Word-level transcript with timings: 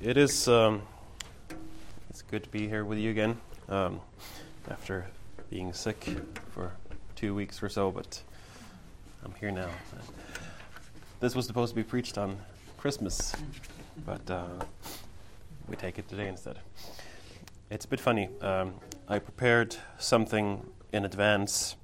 it 0.00 0.16
is. 0.16 0.46
Um, 0.46 0.82
it's 2.08 2.22
good 2.22 2.44
to 2.44 2.50
be 2.50 2.68
here 2.68 2.84
with 2.84 2.98
you 2.98 3.10
again 3.10 3.36
um, 3.68 4.00
after 4.70 5.06
being 5.50 5.72
sick 5.72 6.08
for 6.50 6.72
two 7.16 7.34
weeks 7.34 7.62
or 7.62 7.68
so, 7.68 7.90
but 7.90 8.20
I'm 9.24 9.34
here 9.40 9.50
now. 9.50 9.68
This 11.20 11.34
was 11.34 11.46
supposed 11.46 11.70
to 11.70 11.76
be 11.76 11.82
preached 11.82 12.16
on 12.16 12.38
Christmas, 12.76 13.34
but 14.06 14.30
uh, 14.30 14.46
we 15.68 15.74
take 15.74 15.98
it 15.98 16.08
today 16.08 16.28
instead. 16.28 16.60
It's 17.70 17.84
a 17.84 17.88
bit 17.88 18.00
funny. 18.00 18.28
Um, 18.40 18.74
I 19.08 19.18
prepared 19.18 19.76
something 19.98 20.64
in 20.92 21.04
advance 21.04 21.74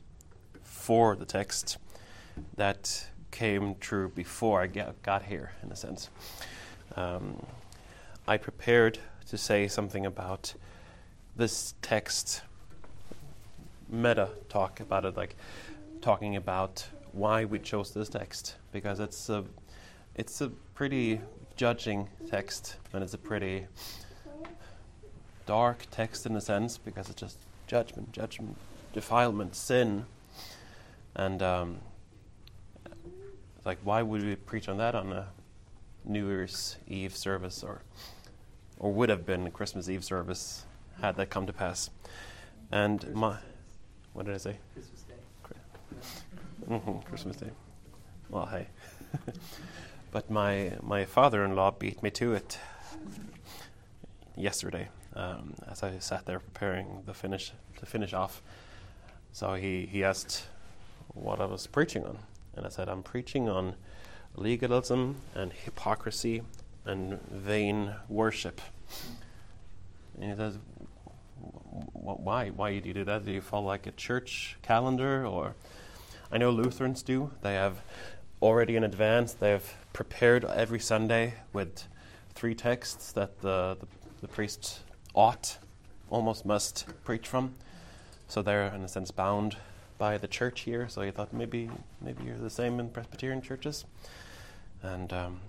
for 0.63 1.17
the 1.17 1.27
text 1.27 1.79
that 2.57 3.09
came 3.33 3.75
true 3.81 4.09
before 4.09 4.61
I 4.61 4.69
get, 4.69 5.03
got 5.03 5.25
here, 5.25 5.53
in 5.63 5.73
a 5.73 5.77
sense. 5.77 6.11
Um, 6.97 7.45
I 8.27 8.39
prepared 8.39 8.99
to 9.29 9.37
say 9.37 9.69
something 9.69 10.07
about 10.07 10.55
this 11.37 11.75
text, 11.83 12.41
meta 13.91 14.31
talk 14.49 14.81
about 14.81 15.05
it, 15.05 15.15
like 15.15 15.37
talking 16.01 16.35
about 16.35 16.87
why 17.13 17.45
we 17.45 17.59
chose 17.59 17.91
this 17.91 18.09
text, 18.09 18.57
because 18.73 18.99
it's 18.99 19.29
a, 19.29 19.45
it's 20.15 20.41
a 20.41 20.49
pretty 20.75 21.21
judging 21.57 22.09
text, 22.31 22.77
and 22.95 23.03
it's 23.03 23.13
a 23.13 23.19
pretty 23.19 23.67
dark 25.45 25.85
text 25.91 26.25
in 26.25 26.35
a 26.35 26.41
sense, 26.41 26.79
because 26.79 27.11
it's 27.11 27.21
just 27.21 27.39
judgment, 27.67 28.11
judgment, 28.13 28.57
defilement, 28.95 29.55
sin, 29.55 30.07
and 31.15 31.43
um, 31.43 31.77
like 33.67 33.77
why 33.85 34.01
would 34.01 34.25
we 34.25 34.35
preach 34.35 34.67
on 34.67 34.79
that 34.79 34.95
on 34.95 35.13
a 35.13 35.27
New 36.07 36.27
Year's 36.27 36.77
Eve 36.87 37.17
service 37.17 37.63
or 37.63 37.83
or 38.85 38.93
would 38.93 39.09
have 39.09 39.25
been 39.25 39.47
a 39.47 39.51
Christmas 39.51 39.89
Eve 39.89 40.05
service 40.05 40.67
had 41.01 41.17
that 41.17 41.31
come 41.31 41.47
to 41.47 41.55
pass. 41.55 41.89
And 42.71 43.15
my 43.15 43.37
what 44.13 44.27
did 44.27 44.35
I 44.35 44.39
say? 44.39 44.59
Christmas 44.75 45.03
Day. 45.05 46.69
Mm-hmm, 46.69 46.99
Christmas 47.09 47.37
Day. 47.37 47.51
Well, 48.29 48.45
hey. 48.45 48.67
but 50.13 50.31
my 50.31 50.75
my 50.83 51.07
father-in-law 51.07 51.71
beat 51.79 52.03
me 52.03 52.11
to 52.11 52.35
it 52.35 52.59
yesterday 54.37 54.91
um, 55.17 55.55
as 55.67 55.83
I 55.83 55.99
sat 55.99 56.27
there 56.27 56.39
preparing 56.39 57.05
the 57.07 57.15
finish 57.15 57.53
to 57.79 57.87
finish 57.87 58.13
off. 58.13 58.43
So 59.33 59.55
he, 59.55 59.87
he 59.87 60.05
asked 60.05 60.47
what 61.15 61.41
I 61.41 61.47
was 61.47 61.67
preaching 61.67 62.05
on, 62.05 62.19
and 62.55 62.67
I 62.67 62.69
said 62.69 62.91
I'm 62.91 63.03
preaching 63.03 63.49
on 63.49 63.77
legalism 64.37 65.23
and 65.35 65.55
hypocrisy 65.55 66.43
and 66.85 67.19
vain 67.31 67.95
worship. 68.11 68.61
And 70.21 70.31
he 70.31 70.37
says, 70.37 70.59
why? 71.93 72.51
Why 72.51 72.79
do 72.79 72.89
you 72.89 72.95
do 72.95 73.05
that? 73.05 73.25
Do 73.25 73.33
you 73.33 73.41
follow 73.41 73.67
like 73.67 73.87
a 73.87 73.93
church 73.93 74.57
calendar? 74.63 75.27
Or 75.27 75.55
I 76.31 76.39
know 76.39 76.51
Lutherans 76.51 77.03
do. 77.03 77.31
They 77.43 77.55
have 77.55 77.83
already 78.43 78.77
in 78.77 78.85
advance, 78.85 79.33
they 79.33 79.51
have 79.51 79.75
prepared 79.95 80.45
every 80.45 80.79
Sunday 80.79 81.35
with 81.55 81.85
three 82.35 82.55
texts 82.55 83.13
that 83.13 83.41
the, 83.41 83.77
the, 83.81 83.87
the 84.21 84.29
priest 84.29 84.81
ought, 85.15 85.59
almost 86.11 86.45
must 86.45 86.85
preach 87.05 87.27
from. 87.27 87.55
So 88.29 88.43
they're, 88.43 88.67
in 88.67 88.83
a 88.83 88.89
sense, 88.89 89.11
bound 89.11 89.57
by 89.97 90.19
the 90.19 90.29
church 90.29 90.63
here. 90.63 90.89
So 90.89 91.03
he 91.03 91.11
thought 91.11 91.33
maybe 91.33 91.71
maybe 92.01 92.25
you're 92.25 92.37
the 92.37 92.51
same 92.51 92.81
in 92.81 92.91
Presbyterian 92.91 93.41
churches. 93.41 93.85
And 94.83 95.13
um, 95.13 95.41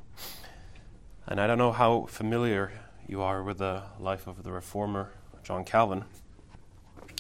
and 1.28 1.42
I 1.42 1.48
don't 1.48 1.58
know 1.58 1.72
how 1.72 2.06
familiar 2.06 2.72
you 3.08 3.22
are 3.22 3.44
with 3.44 3.60
the 3.60 3.84
life 4.00 4.26
of 4.28 4.44
the 4.44 4.52
reformer 4.52 5.12
John 5.44 5.64
Calvin. 5.64 6.06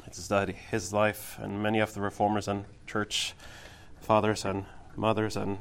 It's 0.08 0.24
studied 0.24 0.56
his 0.56 0.92
life 0.92 1.38
and 1.40 1.62
many 1.62 1.80
of 1.80 1.94
the 1.94 2.02
reformers 2.02 2.48
and 2.48 2.66
church 2.88 3.34
fathers 4.02 4.46
and 4.46 4.66
mothers, 4.96 5.36
and 5.36 5.60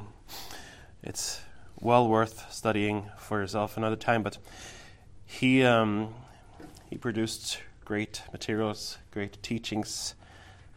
it's 1.03 1.41
well 1.79 2.07
worth 2.07 2.51
studying 2.51 3.09
for 3.17 3.39
yourself 3.39 3.77
another 3.77 3.95
time. 3.95 4.23
But 4.23 4.39
he 5.25 5.63
um, 5.63 6.13
he 6.89 6.97
produced 6.97 7.59
great 7.83 8.23
materials, 8.31 8.97
great 9.11 9.41
teachings, 9.43 10.15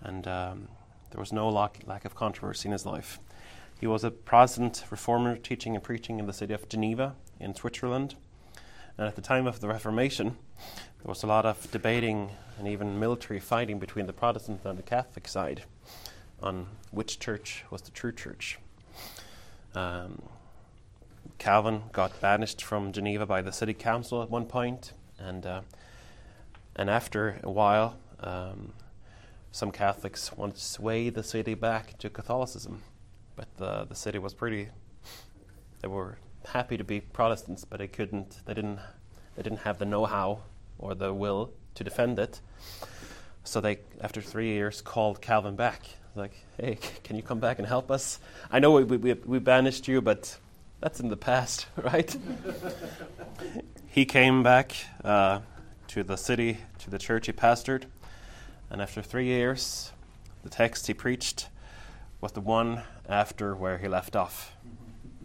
and 0.03 0.27
um, 0.29 0.69
there 1.11 1.21
was 1.21 1.33
no 1.33 1.49
lack, 1.49 1.81
lack 1.87 2.05
of 2.05 2.15
controversy 2.15 2.69
in 2.69 2.73
his 2.73 2.85
life. 2.85 3.19
He 3.81 3.87
was 3.87 4.05
a 4.05 4.11
Protestant 4.11 4.85
reformer 4.91 5.37
teaching 5.37 5.75
and 5.75 5.83
preaching 5.83 6.19
in 6.19 6.27
the 6.27 6.33
city 6.33 6.53
of 6.53 6.69
Geneva 6.69 7.15
in 7.41 7.55
Switzerland. 7.55 8.17
And 8.99 9.07
at 9.07 9.17
the 9.17 9.23
time 9.23 9.47
of 9.47 9.61
the 9.61 9.69
Reformation, 9.69 10.37
there 10.59 11.07
was 11.07 11.23
a 11.23 11.27
lot 11.27 11.47
of 11.47 11.71
debating 11.71 12.33
and 12.59 12.69
even 12.69 12.99
military 12.99 13.41
fighting 13.41 13.79
between 13.79 14.07
the 14.07 14.13
Protestant 14.13 14.61
and 14.65 14.79
the 14.79 14.83
Catholic 14.83 15.29
side 15.29 15.63
on 16.43 16.67
which 16.91 17.19
church 17.19 17.65
was 17.71 17.83
the 17.83 17.91
true 17.91 18.13
church. 18.13 18.59
Um, 19.75 20.23
Calvin 21.39 21.85
got 21.93 22.21
banished 22.21 22.63
from 22.63 22.93
Geneva 22.93 23.25
by 23.25 23.41
the 23.41 23.53
city 23.53 23.75
council 23.75 24.23
at 24.23 24.29
one 24.29 24.45
point, 24.45 24.93
and 25.19 25.47
uh, 25.47 25.61
and 26.75 26.91
after 26.91 27.41
a 27.43 27.51
while, 27.51 27.97
um, 28.21 28.73
some 29.53 29.71
Catholics 29.71 30.33
wanted 30.37 30.57
to 30.57 30.65
sway 30.65 31.11
the 31.11 31.23
city 31.23 31.55
back 31.55 31.97
to 31.99 32.11
Catholicism 32.11 32.83
but 33.39 33.47
the 33.57 33.87
the 33.89 33.95
city 33.95 34.19
was 34.19 34.35
pretty. 34.35 34.69
They 35.81 35.87
were 35.89 36.19
happy 36.49 36.77
to 36.77 36.85
be 36.85 37.01
Protestants, 37.01 37.65
but 37.65 37.79
they 37.79 37.89
couldn't. 37.89 38.39
They 38.47 38.55
didn't. 38.55 38.81
They 39.37 39.43
didn't 39.43 39.61
have 39.61 39.79
the 39.79 39.85
know-how 39.85 40.41
or 40.79 40.95
the 40.95 41.15
will 41.15 41.53
to 41.75 41.85
defend 41.85 42.19
it. 42.19 42.41
So 43.45 43.61
they, 43.61 43.79
after 44.01 44.21
three 44.21 44.49
years, 44.49 44.81
called 44.81 45.21
Calvin 45.21 45.57
back. 45.57 45.83
Like, 46.15 46.33
hey, 46.59 46.79
can 47.05 47.17
you 47.17 47.23
come 47.23 47.39
back 47.39 47.59
and 47.59 47.67
help 47.67 47.91
us? 47.91 48.19
I 48.51 48.59
know 48.59 48.73
we 48.73 48.85
we, 48.85 49.13
we 49.15 49.39
banished 49.39 49.87
you, 49.89 50.01
but 50.01 50.37
that's 50.81 51.01
in 51.01 51.09
the 51.09 51.17
past, 51.17 51.67
right? 51.77 52.17
he 53.87 54.05
came 54.05 54.43
back 54.43 54.75
uh, 55.05 55.41
to 55.89 56.03
the 56.03 56.17
city, 56.17 56.59
to 56.81 56.91
the 56.91 56.99
church 56.99 57.27
he 57.27 57.33
pastored, 57.33 57.85
and 58.71 58.83
after 58.83 59.03
three 59.03 59.27
years, 59.27 59.93
the 60.43 60.51
text 60.51 60.87
he 60.87 60.95
preached 60.95 61.49
was 62.21 62.33
the 62.33 62.41
one 62.41 62.83
after 63.09 63.55
where 63.55 63.79
he 63.79 63.89
left 63.89 64.17
off. 64.17 64.57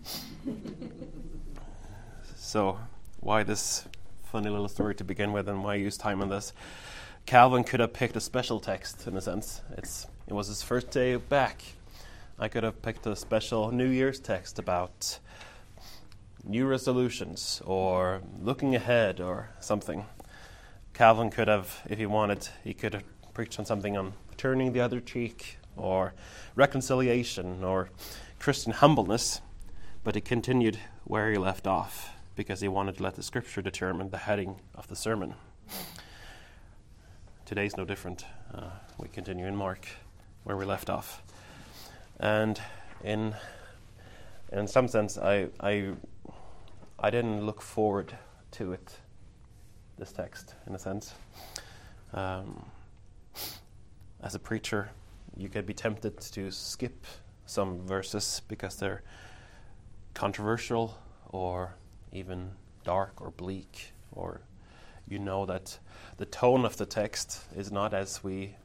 so, 2.36 2.80
why 3.20 3.44
this 3.44 3.88
funny 4.24 4.50
little 4.50 4.68
story 4.68 4.96
to 4.96 5.04
begin 5.04 5.32
with, 5.32 5.48
and 5.48 5.64
why 5.64 5.76
use 5.76 5.98
time 5.98 6.22
on 6.22 6.30
this? 6.30 6.54
Calvin 7.26 7.64
could 7.64 7.80
have 7.80 7.94
picked 7.94 8.16
a 8.16 8.20
special 8.20 8.60
text 8.60 9.08
in 9.08 9.16
a 9.16 9.22
sense. 9.22 9.62
It's, 9.78 10.08
it 10.28 10.34
was 10.34 10.48
his 10.48 10.62
first 10.62 10.92
day 10.92 11.16
back. 11.16 11.62
I 12.38 12.48
could 12.48 12.64
have 12.64 12.82
picked 12.82 13.06
a 13.06 13.16
special 13.16 13.72
New 13.72 13.88
Year's 13.88 14.20
text 14.20 14.60
about 14.60 15.20
new 16.44 16.66
resolutions 16.66 17.62
or 17.66 18.22
looking 18.42 18.76
ahead 18.76 19.22
or 19.22 19.50
something. 19.60 20.06
Calvin 20.94 21.30
could 21.30 21.48
have, 21.48 21.82
if 21.90 21.98
he 21.98 22.06
wanted, 22.06 22.48
he 22.64 22.74
could 22.74 22.94
have 22.94 23.04
preached 23.34 23.58
on 23.58 23.66
something 23.66 23.98
on 23.98 24.14
turning 24.36 24.74
the 24.74 24.82
other 24.82 25.00
cheek 25.00 25.58
or 25.78 26.14
reconciliation 26.56 27.64
or 27.64 27.90
Christian 28.40 28.74
humbleness, 28.74 29.42
but 30.04 30.16
he 30.16 30.22
continued 30.22 30.80
where 31.06 31.32
he 31.32 31.38
left 31.38 31.66
off 31.66 32.12
because 32.36 32.62
he 32.62 32.68
wanted 32.68 32.98
to 32.98 33.04
let 33.04 33.16
the 33.16 33.24
scripture 33.24 33.62
determine 33.62 34.10
the 34.10 34.18
heading 34.18 34.60
of 34.76 34.88
the 34.88 34.96
sermon. 34.96 35.36
Today's 37.46 37.78
no 37.78 37.86
different. 37.86 38.26
Uh, 38.54 38.72
we 38.98 39.08
continue 39.08 39.46
in 39.46 39.56
Mark 39.56 39.88
where 40.44 40.58
we 40.58 40.66
left 40.66 40.90
off. 40.90 41.22
And 42.20 42.60
in 43.04 43.36
in 44.52 44.68
some 44.68 44.88
sense 44.88 45.18
I 45.18 45.48
I 45.60 45.94
I 47.00 47.10
didn't 47.10 47.46
look 47.46 47.62
forward 47.62 48.18
to 48.52 48.74
it 48.74 48.98
this 49.98 50.12
text 50.12 50.56
in 50.68 50.76
a 50.76 50.80
sense. 50.80 51.14
Um, 52.14 52.66
as 54.22 54.36
a 54.36 54.40
preacher, 54.40 54.90
you 55.36 55.50
could 55.50 55.66
be 55.66 55.74
tempted 55.74 56.20
to 56.20 56.52
skip 56.52 57.06
some 57.46 57.86
verses 57.86 58.42
because 58.48 58.76
they're 58.76 59.04
controversial 60.14 60.98
or 61.30 61.76
even 62.12 62.52
dark 62.84 63.22
or 63.22 63.32
bleak, 63.32 63.94
or 64.12 64.42
you 65.08 65.20
know 65.20 65.46
that 65.46 65.80
the 66.18 66.26
tone 66.26 66.66
of 66.66 66.78
the 66.78 66.86
text 66.86 67.42
is 67.56 67.72
not 67.72 67.94
as 67.94 68.24
we 68.24 68.56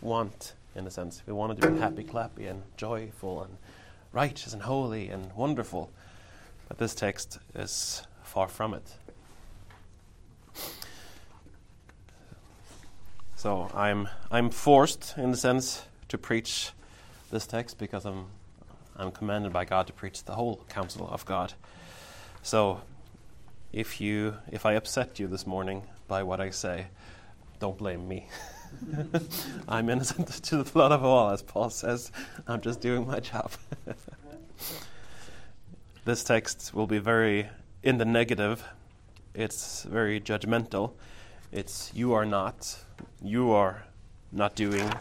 want, 0.00 0.54
in 0.74 0.86
a 0.86 0.90
sense. 0.90 1.22
We 1.26 1.32
want 1.32 1.52
it 1.52 1.60
to 1.62 1.70
be 1.70 1.78
happy, 1.78 2.04
clappy, 2.04 2.48
and 2.48 2.62
joyful, 2.76 3.42
and 3.42 3.56
righteous, 4.12 4.52
and 4.52 4.62
holy, 4.62 5.08
and 5.08 5.32
wonderful. 5.34 5.90
But 6.68 6.78
this 6.78 6.94
text 6.94 7.38
is 7.54 8.06
far 8.22 8.48
from 8.48 8.74
it. 8.74 8.94
So 13.34 13.70
I'm 13.74 14.08
I'm 14.30 14.50
forced, 14.50 15.14
in 15.16 15.30
a 15.30 15.36
sense, 15.36 15.82
to 16.08 16.18
preach 16.18 16.72
this 17.30 17.46
text 17.46 17.78
because 17.78 18.04
I'm 18.04 18.26
I'm 19.00 19.12
commanded 19.12 19.50
by 19.50 19.64
God 19.64 19.86
to 19.86 19.94
preach 19.94 20.24
the 20.24 20.32
whole 20.32 20.60
counsel 20.68 21.08
of 21.10 21.24
God. 21.24 21.54
So 22.42 22.82
if 23.72 23.98
you 23.98 24.36
if 24.52 24.66
I 24.66 24.74
upset 24.74 25.18
you 25.18 25.26
this 25.26 25.46
morning 25.46 25.84
by 26.06 26.22
what 26.22 26.38
I 26.38 26.50
say, 26.50 26.88
don't 27.60 27.78
blame 27.78 28.06
me. 28.06 28.28
I'm 29.68 29.88
innocent 29.88 30.28
to 30.44 30.62
the 30.62 30.70
blood 30.70 30.92
of 30.92 31.02
all, 31.02 31.30
as 31.30 31.40
Paul 31.40 31.70
says. 31.70 32.12
I'm 32.46 32.60
just 32.60 32.82
doing 32.82 33.06
my 33.06 33.20
job. 33.20 33.52
this 36.04 36.22
text 36.22 36.74
will 36.74 36.86
be 36.86 36.98
very 36.98 37.48
in 37.82 37.96
the 37.96 38.04
negative. 38.04 38.62
It's 39.34 39.84
very 39.84 40.20
judgmental. 40.20 40.92
It's 41.52 41.90
you 41.94 42.12
are 42.12 42.26
not, 42.26 42.76
you 43.22 43.50
are 43.52 43.82
not 44.30 44.54
doing 44.56 44.92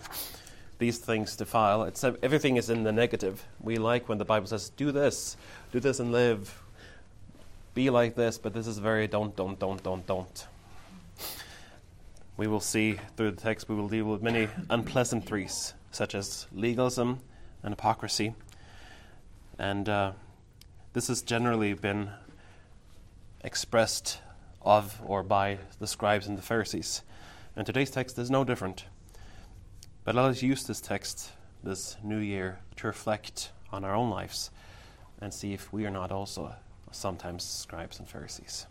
these 0.79 0.97
things 0.97 1.35
defile. 1.35 1.83
It's 1.83 2.03
everything 2.03 2.57
is 2.57 2.69
in 2.69 2.83
the 2.83 2.91
negative. 2.91 3.45
We 3.61 3.77
like 3.77 4.09
when 4.09 4.17
the 4.17 4.25
Bible 4.25 4.47
says, 4.47 4.69
"Do 4.69 4.91
this, 4.91 5.37
do 5.71 5.79
this, 5.79 5.99
and 5.99 6.11
live." 6.11 6.63
Be 7.75 7.91
like 7.91 8.15
this, 8.15 8.37
but 8.37 8.53
this 8.53 8.65
is 8.65 8.79
very 8.79 9.07
don't, 9.07 9.35
don't, 9.35 9.59
don't, 9.59 9.81
don't, 9.83 10.05
don't. 10.07 10.47
We 12.35 12.47
will 12.47 12.59
see 12.59 12.99
through 13.15 13.31
the 13.31 13.41
text. 13.41 13.69
We 13.69 13.75
will 13.75 13.87
deal 13.87 14.05
with 14.05 14.23
many 14.23 14.47
unpleasantries, 14.69 15.75
such 15.91 16.15
as 16.15 16.47
legalism 16.51 17.19
and 17.61 17.73
hypocrisy, 17.73 18.33
and 19.59 19.87
uh, 19.87 20.11
this 20.93 21.09
has 21.09 21.21
generally 21.21 21.73
been 21.73 22.09
expressed 23.43 24.19
of 24.61 25.01
or 25.05 25.23
by 25.23 25.59
the 25.79 25.87
scribes 25.87 26.27
and 26.27 26.37
the 26.37 26.41
Pharisees. 26.41 27.03
And 27.55 27.65
today's 27.65 27.91
text 27.91 28.17
is 28.17 28.31
no 28.31 28.43
different. 28.43 28.85
But 30.09 30.15
let 30.15 30.25
us 30.25 30.41
use 30.41 30.63
this 30.63 30.81
text 30.81 31.33
this 31.63 31.95
new 32.03 32.17
year 32.17 32.57
to 32.77 32.87
reflect 32.87 33.51
on 33.71 33.85
our 33.85 33.93
own 33.93 34.09
lives 34.09 34.49
and 35.21 35.31
see 35.31 35.53
if 35.53 35.71
we 35.71 35.85
are 35.85 35.91
not 35.91 36.11
also 36.11 36.55
sometimes 36.89 37.43
scribes 37.43 37.99
and 37.99 38.07
Pharisees. 38.07 38.65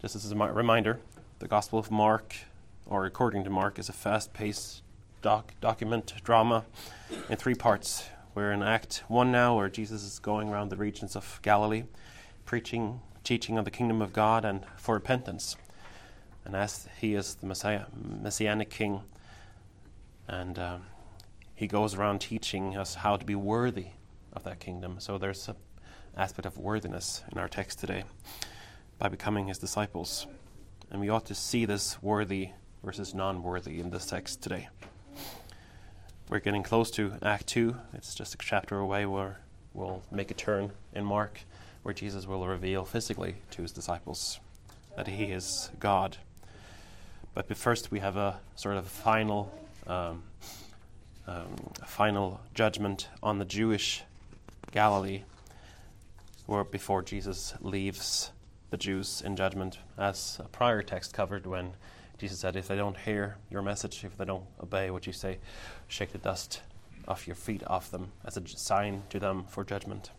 Just 0.00 0.14
as 0.14 0.30
a 0.30 0.36
reminder, 0.36 1.00
the 1.40 1.48
Gospel 1.48 1.80
of 1.80 1.90
Mark, 1.90 2.36
or 2.86 3.04
according 3.04 3.42
to 3.42 3.50
Mark, 3.50 3.80
is 3.80 3.88
a 3.88 3.92
fast 3.92 4.32
paced 4.32 4.82
doc- 5.22 5.54
document 5.60 6.14
drama 6.22 6.64
in 7.28 7.36
three 7.36 7.56
parts. 7.56 8.04
We're 8.36 8.52
in 8.52 8.62
Act 8.62 9.02
1 9.08 9.32
now, 9.32 9.56
where 9.56 9.68
Jesus 9.68 10.04
is 10.04 10.20
going 10.20 10.50
around 10.50 10.68
the 10.68 10.76
regions 10.76 11.16
of 11.16 11.40
Galilee, 11.42 11.82
preaching, 12.46 13.00
teaching 13.24 13.58
of 13.58 13.64
the 13.64 13.72
kingdom 13.72 14.00
of 14.00 14.12
God 14.12 14.44
and 14.44 14.64
for 14.76 14.94
repentance. 14.94 15.56
And 16.44 16.54
as 16.54 16.88
he 17.00 17.16
is 17.16 17.34
the 17.34 17.46
Messiah, 17.46 17.86
Messianic 17.92 18.70
King, 18.70 19.00
and 20.30 20.60
um, 20.60 20.82
he 21.56 21.66
goes 21.66 21.96
around 21.96 22.20
teaching 22.20 22.76
us 22.76 22.94
how 22.94 23.16
to 23.16 23.24
be 23.24 23.34
worthy 23.34 23.88
of 24.32 24.44
that 24.44 24.60
kingdom. 24.60 24.96
So 25.00 25.18
there's 25.18 25.48
an 25.48 25.56
aspect 26.16 26.46
of 26.46 26.56
worthiness 26.56 27.22
in 27.32 27.38
our 27.38 27.48
text 27.48 27.80
today 27.80 28.04
by 28.98 29.08
becoming 29.08 29.48
his 29.48 29.58
disciples. 29.58 30.28
And 30.88 31.00
we 31.00 31.08
ought 31.08 31.26
to 31.26 31.34
see 31.34 31.64
this 31.64 32.00
worthy 32.00 32.50
versus 32.84 33.12
non 33.12 33.42
worthy 33.42 33.80
in 33.80 33.90
this 33.90 34.06
text 34.06 34.40
today. 34.40 34.68
We're 36.28 36.38
getting 36.38 36.62
close 36.62 36.92
to 36.92 37.14
Act 37.22 37.48
2. 37.48 37.74
It's 37.94 38.14
just 38.14 38.34
a 38.34 38.38
chapter 38.38 38.78
away 38.78 39.06
where 39.06 39.40
we'll 39.74 40.02
make 40.12 40.30
a 40.30 40.34
turn 40.34 40.70
in 40.94 41.04
Mark 41.04 41.40
where 41.82 41.92
Jesus 41.92 42.26
will 42.26 42.46
reveal 42.46 42.84
physically 42.84 43.34
to 43.50 43.62
his 43.62 43.72
disciples 43.72 44.38
that 44.96 45.08
he 45.08 45.24
is 45.24 45.70
God. 45.80 46.18
But 47.34 47.56
first, 47.56 47.90
we 47.90 47.98
have 47.98 48.16
a 48.16 48.38
sort 48.54 48.76
of 48.76 48.86
final 48.86 49.52
um, 49.90 50.22
um, 51.26 51.56
final 51.84 52.40
judgment 52.54 53.08
on 53.22 53.38
the 53.38 53.44
Jewish 53.44 54.02
Galilee, 54.70 55.22
where 56.46 56.64
before 56.64 57.02
Jesus 57.02 57.54
leaves 57.60 58.30
the 58.70 58.76
Jews 58.76 59.20
in 59.24 59.34
judgment, 59.36 59.78
as 59.98 60.38
a 60.38 60.48
prior 60.48 60.82
text 60.82 61.12
covered 61.12 61.44
when 61.44 61.72
Jesus 62.18 62.38
said, 62.38 62.54
If 62.54 62.68
they 62.68 62.76
don't 62.76 62.96
hear 62.96 63.36
your 63.50 63.62
message, 63.62 64.04
if 64.04 64.16
they 64.16 64.24
don't 64.24 64.44
obey 64.62 64.90
what 64.90 65.06
you 65.06 65.12
say, 65.12 65.38
shake 65.88 66.12
the 66.12 66.18
dust 66.18 66.62
off 67.08 67.26
your 67.26 67.36
feet 67.36 67.62
off 67.66 67.90
them 67.90 68.12
as 68.24 68.36
a 68.36 68.46
sign 68.46 69.02
to 69.10 69.18
them 69.18 69.44
for 69.48 69.64
judgment. 69.64 70.10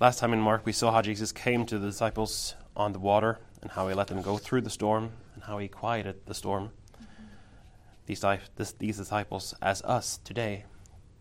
Last 0.00 0.18
time 0.18 0.32
in 0.32 0.40
Mark, 0.40 0.66
we 0.66 0.72
saw 0.72 0.90
how 0.90 1.02
Jesus 1.02 1.30
came 1.30 1.66
to 1.66 1.78
the 1.78 1.86
disciples 1.86 2.54
on 2.76 2.92
the 2.92 2.98
water 2.98 3.38
and 3.62 3.70
how 3.70 3.86
he 3.88 3.94
let 3.94 4.08
them 4.08 4.22
go 4.22 4.38
through 4.38 4.62
the 4.62 4.70
storm 4.70 5.10
and 5.34 5.44
how 5.44 5.58
he 5.58 5.68
quieted 5.68 6.26
the 6.26 6.34
storm. 6.34 6.70
These, 8.08 8.24
these 8.78 8.96
disciples, 8.96 9.54
as 9.60 9.82
us 9.82 10.18
today, 10.24 10.64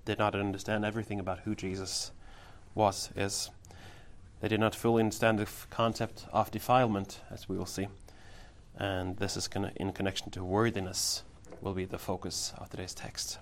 did 0.06 0.18
not 0.20 0.36
understand 0.36 0.86
everything 0.86 1.20
about 1.20 1.40
who 1.40 1.54
Jesus 1.54 2.12
was, 2.76 3.10
is. 3.14 3.50
They 4.40 4.48
did 4.48 4.62
not 4.62 4.74
fully 4.74 5.04
understand 5.04 5.38
the 5.38 5.50
concept 5.70 6.28
of 6.32 6.50
defilement, 6.50 7.20
as 7.30 7.50
we 7.50 7.58
will 7.58 7.66
see. 7.66 7.90
And 8.78 9.18
this 9.18 9.36
is 9.36 9.50
con- 9.50 9.74
in 9.76 9.92
connection 9.92 10.32
to 10.32 10.46
worthiness, 10.46 11.24
will 11.60 11.74
be 11.74 11.84
the 11.84 11.98
focus 11.98 12.54
of 12.58 12.70
today's 12.70 12.94
text. 12.94 13.38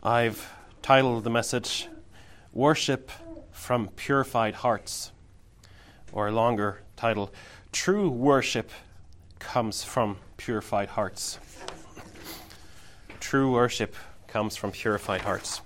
I've 0.00 0.48
titled 0.82 1.24
the 1.24 1.30
message 1.30 1.88
Worship 2.52 3.10
from 3.50 3.88
Purified 3.96 4.54
Hearts, 4.54 5.10
or 6.12 6.28
a 6.28 6.32
longer 6.32 6.82
title 6.94 7.32
True 7.72 8.08
Worship 8.08 8.70
Comes 9.40 9.82
from 9.82 10.18
Purified 10.36 10.90
Hearts. 10.90 11.40
True 13.30 13.52
worship 13.52 13.94
comes 14.26 14.56
from 14.56 14.72
purified 14.72 15.20
hearts. 15.20 15.60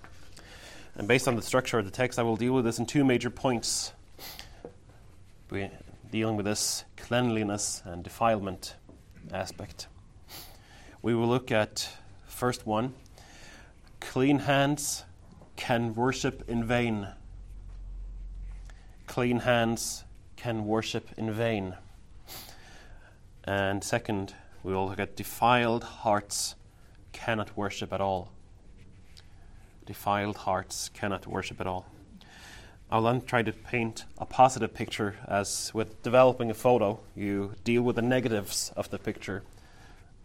And 0.96 1.08
based 1.08 1.26
on 1.26 1.34
the 1.34 1.40
structure 1.40 1.78
of 1.78 1.86
the 1.86 1.90
text, 1.90 2.18
I 2.18 2.22
will 2.22 2.36
deal 2.36 2.52
with 2.52 2.66
this 2.66 2.78
in 2.78 2.84
two 2.84 3.04
major 3.04 3.30
points. 3.30 3.94
We're 5.48 5.70
dealing 6.12 6.36
with 6.36 6.44
this 6.44 6.84
cleanliness 6.98 7.80
and 7.86 8.04
defilement 8.04 8.74
aspect. 9.32 9.86
We 11.00 11.14
will 11.14 11.26
look 11.26 11.50
at 11.50 11.88
first 12.26 12.66
one 12.66 12.92
clean 13.98 14.40
hands 14.40 15.04
can 15.56 15.94
worship 15.94 16.46
in 16.46 16.64
vain. 16.66 17.08
Clean 19.06 19.38
hands 19.38 20.04
can 20.36 20.66
worship 20.66 21.08
in 21.16 21.32
vain. 21.32 21.76
And 23.44 23.82
second, 23.82 24.34
we 24.62 24.74
will 24.74 24.86
look 24.86 25.00
at 25.00 25.16
defiled 25.16 25.84
hearts 25.84 26.56
cannot 27.14 27.56
worship 27.56 27.94
at 27.94 28.02
all. 28.02 28.30
Defiled 29.86 30.36
hearts 30.36 30.90
cannot 30.90 31.26
worship 31.26 31.60
at 31.60 31.66
all. 31.66 31.86
I'll 32.90 33.02
then 33.02 33.22
try 33.22 33.42
to 33.42 33.52
paint 33.52 34.04
a 34.18 34.26
positive 34.26 34.74
picture 34.74 35.16
as 35.26 35.72
with 35.72 36.02
developing 36.02 36.50
a 36.50 36.54
photo, 36.54 37.00
you 37.16 37.54
deal 37.64 37.82
with 37.82 37.96
the 37.96 38.02
negatives 38.02 38.72
of 38.76 38.90
the 38.90 38.98
picture. 38.98 39.42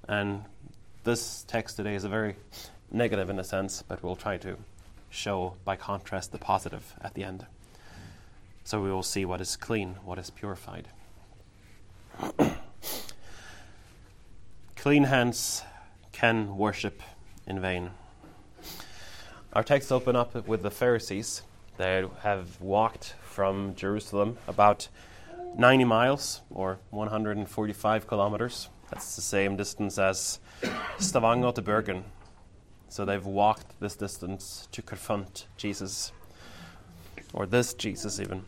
And 0.08 0.44
this 1.04 1.46
text 1.48 1.78
today 1.78 1.96
is 1.96 2.04
a 2.04 2.10
very 2.10 2.36
negative 2.92 3.30
in 3.30 3.40
a 3.40 3.44
sense, 3.44 3.82
but 3.82 4.04
we'll 4.04 4.18
try 4.18 4.38
to 4.38 4.58
show 5.10 5.56
by 5.64 5.76
contrast 5.78 6.32
the 6.32 6.38
positive 6.38 6.94
at 7.02 7.14
the 7.14 7.24
end. 7.24 7.46
So 8.64 8.82
we 8.82 8.92
will 8.92 9.04
see 9.04 9.26
what 9.26 9.42
is 9.42 9.56
clean, 9.56 9.96
what 10.04 10.20
is 10.20 10.30
purified. 10.30 10.90
clean 14.76 15.06
hands 15.06 15.64
can 16.20 16.58
worship 16.58 17.02
in 17.48 17.62
vain. 17.62 17.90
Our 19.54 19.64
text 19.64 19.90
open 19.90 20.18
up 20.18 20.48
with 20.50 20.64
the 20.64 20.70
Pharisees. 20.70 21.44
They 21.78 22.06
have 22.24 22.60
walked 22.60 23.16
from 23.22 23.74
Jerusalem 23.76 24.38
about 24.46 24.90
90 25.58 25.86
miles 25.86 26.42
or 26.50 26.80
145 26.90 28.06
kilometers. 28.06 28.68
That's 28.92 29.16
the 29.16 29.22
same 29.22 29.56
distance 29.56 29.98
as 29.98 30.40
Stavanger 30.98 31.54
to 31.54 31.62
Bergen. 31.62 32.04
So 32.90 33.06
they've 33.06 33.26
walked 33.26 33.80
this 33.80 33.96
distance 33.96 34.68
to 34.74 34.82
confront 34.82 35.48
Jesus, 35.56 36.12
or 37.34 37.46
this 37.46 37.74
Jesus 37.74 38.20
even. 38.20 38.44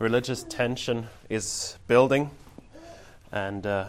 Religious 0.00 0.42
tension 0.42 1.06
is 1.30 1.78
building, 1.86 2.32
and 3.30 3.64
uh, 3.64 3.84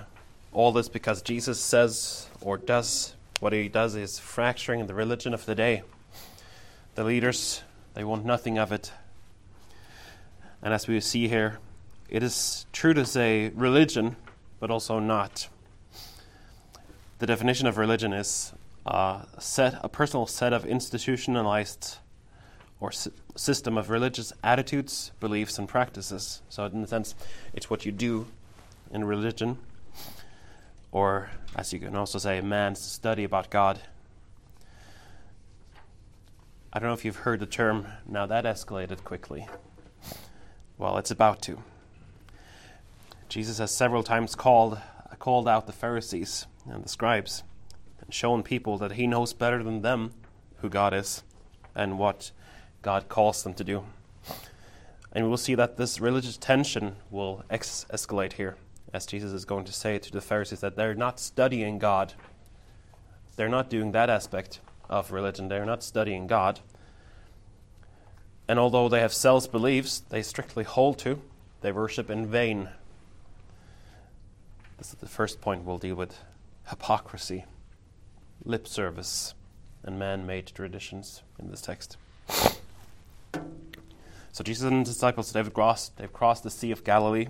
all 0.53 0.71
this 0.71 0.87
because 0.87 1.23
Jesus 1.23 1.59
says 1.59 2.27
or 2.43 2.57
does 2.57 3.15
what 3.39 3.53
he 3.53 3.67
does 3.67 3.95
is 3.95 4.19
fracturing 4.19 4.85
the 4.87 4.93
religion 4.93 5.33
of 5.33 5.45
the 5.45 5.55
day. 5.55 5.83
The 6.95 7.03
leaders, 7.03 7.63
they 7.93 8.03
want 8.03 8.25
nothing 8.25 8.57
of 8.57 8.71
it. 8.71 8.91
And 10.61 10.73
as 10.73 10.87
we 10.87 10.99
see 10.99 11.27
here, 11.27 11.59
it 12.09 12.21
is 12.21 12.65
true 12.71 12.93
to 12.93 13.05
say 13.05 13.49
religion, 13.49 14.15
but 14.59 14.69
also 14.69 14.99
not. 14.99 15.47
The 17.19 17.27
definition 17.27 17.67
of 17.67 17.77
religion 17.77 18.13
is 18.13 18.53
a 18.85 19.25
set, 19.39 19.79
a 19.83 19.89
personal 19.89 20.27
set 20.27 20.53
of 20.53 20.65
institutionalized 20.65 21.97
or 22.79 22.89
s- 22.89 23.07
system 23.35 23.77
of 23.77 23.89
religious 23.89 24.33
attitudes, 24.43 25.11
beliefs, 25.19 25.57
and 25.57 25.67
practices. 25.67 26.41
So, 26.49 26.65
in 26.65 26.83
a 26.83 26.87
sense, 26.87 27.15
it's 27.53 27.69
what 27.69 27.85
you 27.85 27.91
do 27.91 28.27
in 28.91 29.05
religion 29.05 29.57
or 30.93 31.31
as 31.55 31.73
you 31.73 31.79
can 31.79 31.95
also 31.95 32.19
say, 32.19 32.39
man's 32.39 32.79
study 32.79 33.23
about 33.23 33.49
God. 33.49 33.81
I 36.71 36.79
don't 36.79 36.87
know 36.87 36.93
if 36.93 37.03
you've 37.03 37.17
heard 37.17 37.39
the 37.39 37.47
term, 37.47 37.87
now 38.07 38.27
that 38.27 38.45
escalated 38.45 39.03
quickly. 39.03 39.47
Well, 40.77 40.97
it's 40.97 41.11
about 41.11 41.41
to. 41.43 41.57
Jesus 43.27 43.57
has 43.57 43.75
several 43.75 44.03
times 44.03 44.35
called, 44.35 44.79
called 45.17 45.47
out 45.47 45.65
the 45.65 45.73
Pharisees 45.73 46.45
and 46.69 46.83
the 46.83 46.89
scribes 46.89 47.43
and 47.99 48.13
shown 48.13 48.43
people 48.43 48.77
that 48.77 48.93
he 48.93 49.07
knows 49.07 49.33
better 49.33 49.63
than 49.63 49.81
them 49.81 50.13
who 50.57 50.69
God 50.69 50.93
is 50.93 51.23
and 51.73 51.97
what 51.97 52.31
God 52.83 53.09
calls 53.09 53.43
them 53.43 53.55
to 53.55 53.63
do. 53.63 53.83
And 55.11 55.25
we 55.25 55.29
will 55.29 55.37
see 55.37 55.55
that 55.55 55.77
this 55.77 55.99
religious 55.99 56.37
tension 56.37 56.97
will 57.09 57.43
ex- 57.49 57.87
escalate 57.91 58.33
here, 58.33 58.57
as 58.93 59.07
Jesus 59.07 59.33
is 59.33 59.43
going 59.43 59.65
to 59.65 59.73
say 59.73 59.97
to 59.97 60.11
the 60.11 60.21
Pharisees 60.21 60.59
that 60.61 60.75
they're 60.75 60.93
not 60.93 61.19
studying 61.19 61.79
God. 61.79 62.13
They're 63.35 63.49
not 63.49 63.69
doing 63.69 63.91
that 63.91 64.09
aspect 64.09 64.59
of 64.89 65.11
religion. 65.11 65.47
They're 65.47 65.65
not 65.65 65.83
studying 65.83 66.27
God. 66.27 66.59
And 68.47 68.59
although 68.59 68.87
they 68.87 68.99
have 68.99 69.13
self 69.13 69.51
beliefs 69.51 69.99
they 69.99 70.21
strictly 70.21 70.63
hold 70.63 70.99
to, 70.99 71.21
they 71.61 71.71
worship 71.71 72.09
in 72.09 72.27
vain. 72.27 72.69
This 74.77 74.89
is 74.89 74.95
the 74.95 75.07
first 75.07 75.41
point 75.41 75.63
we'll 75.63 75.77
deal 75.77 75.95
with 75.95 76.19
hypocrisy, 76.69 77.45
lip 78.43 78.67
service, 78.67 79.33
and 79.83 79.97
man 79.97 80.25
made 80.25 80.47
traditions 80.47 81.23
in 81.39 81.49
this 81.49 81.61
text. 81.61 81.97
So 84.31 84.43
Jesus 84.43 84.63
and 84.63 84.85
his 84.85 84.95
disciples, 84.95 85.31
they've 85.31 85.53
crossed, 85.53 85.97
they've 85.97 86.11
crossed 86.11 86.43
the 86.43 86.49
Sea 86.49 86.71
of 86.71 86.83
Galilee. 86.83 87.27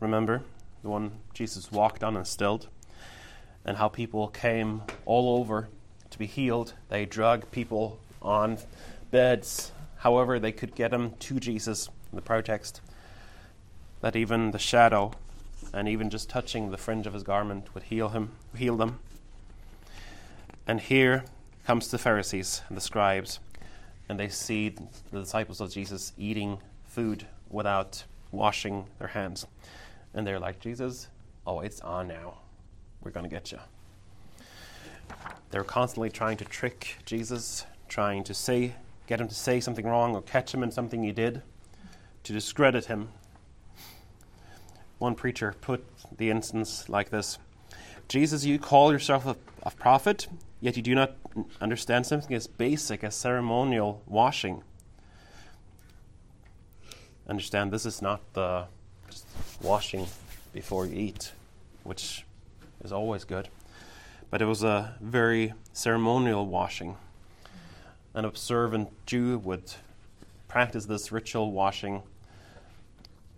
Remember, 0.00 0.42
the 0.82 0.88
one 0.88 1.12
Jesus 1.34 1.70
walked 1.70 2.02
on 2.04 2.16
and 2.16 2.26
stilled, 2.26 2.68
and 3.64 3.76
how 3.76 3.88
people 3.88 4.28
came 4.28 4.82
all 5.04 5.38
over 5.38 5.68
to 6.10 6.18
be 6.18 6.26
healed. 6.26 6.74
They 6.88 7.04
drug 7.04 7.50
people 7.50 7.98
on 8.22 8.58
beds, 9.10 9.72
however 9.98 10.38
they 10.38 10.52
could 10.52 10.74
get 10.74 10.90
them 10.90 11.14
to 11.18 11.40
Jesus 11.40 11.88
in 12.10 12.16
the 12.16 12.22
prayer 12.22 12.42
text. 12.42 12.80
That 14.00 14.16
even 14.16 14.52
the 14.52 14.58
shadow 14.58 15.12
and 15.72 15.88
even 15.88 16.08
just 16.08 16.30
touching 16.30 16.70
the 16.70 16.78
fringe 16.78 17.06
of 17.06 17.12
his 17.12 17.22
garment 17.22 17.74
would 17.74 17.84
heal 17.84 18.10
him, 18.10 18.32
heal 18.56 18.76
them. 18.76 19.00
And 20.66 20.80
here 20.80 21.24
comes 21.66 21.90
the 21.90 21.98
Pharisees 21.98 22.62
and 22.68 22.76
the 22.76 22.80
scribes 22.80 23.40
and 24.08 24.18
they 24.18 24.28
see 24.28 24.74
the 25.10 25.20
disciples 25.20 25.60
of 25.60 25.70
Jesus 25.70 26.12
eating 26.16 26.58
food 26.86 27.26
without 27.50 28.04
washing 28.32 28.86
their 28.98 29.08
hands. 29.08 29.46
And 30.14 30.26
they're 30.26 30.38
like, 30.38 30.60
Jesus, 30.60 31.08
oh, 31.46 31.60
it's 31.60 31.80
on 31.80 32.08
now. 32.08 32.38
We're 33.02 33.10
going 33.10 33.24
to 33.24 33.30
get 33.30 33.52
you. 33.52 33.58
They're 35.50 35.64
constantly 35.64 36.10
trying 36.10 36.36
to 36.38 36.44
trick 36.44 36.96
Jesus, 37.04 37.64
trying 37.88 38.24
to 38.24 38.34
say, 38.34 38.74
get 39.06 39.20
him 39.20 39.28
to 39.28 39.34
say 39.34 39.60
something 39.60 39.86
wrong 39.86 40.14
or 40.14 40.22
catch 40.22 40.52
him 40.52 40.62
in 40.62 40.70
something 40.70 41.02
he 41.02 41.12
did, 41.12 41.42
to 42.24 42.32
discredit 42.32 42.86
him. 42.86 43.08
One 44.98 45.14
preacher 45.14 45.54
put 45.60 45.84
the 46.16 46.30
instance 46.30 46.88
like 46.88 47.10
this 47.10 47.38
Jesus, 48.08 48.44
you 48.44 48.58
call 48.58 48.92
yourself 48.92 49.26
a, 49.26 49.36
a 49.62 49.70
prophet, 49.70 50.28
yet 50.60 50.76
you 50.76 50.82
do 50.82 50.94
not 50.94 51.14
understand 51.60 52.06
something 52.06 52.34
as 52.34 52.46
basic 52.46 53.04
as 53.04 53.14
ceremonial 53.14 54.02
washing. 54.06 54.62
Understand 57.28 57.70
this 57.70 57.84
is 57.84 58.00
not 58.00 58.20
the 58.32 58.66
washing 59.60 60.06
before 60.52 60.86
you 60.86 60.96
eat, 60.96 61.32
which 61.84 62.24
is 62.82 62.92
always 62.92 63.24
good, 63.24 63.48
but 64.30 64.42
it 64.42 64.46
was 64.46 64.62
a 64.62 64.94
very 65.00 65.54
ceremonial 65.72 66.46
washing. 66.46 66.96
An 68.14 68.24
observant 68.24 68.88
Jew 69.06 69.38
would 69.38 69.72
practice 70.48 70.86
this 70.86 71.12
ritual 71.12 71.52
washing 71.52 72.02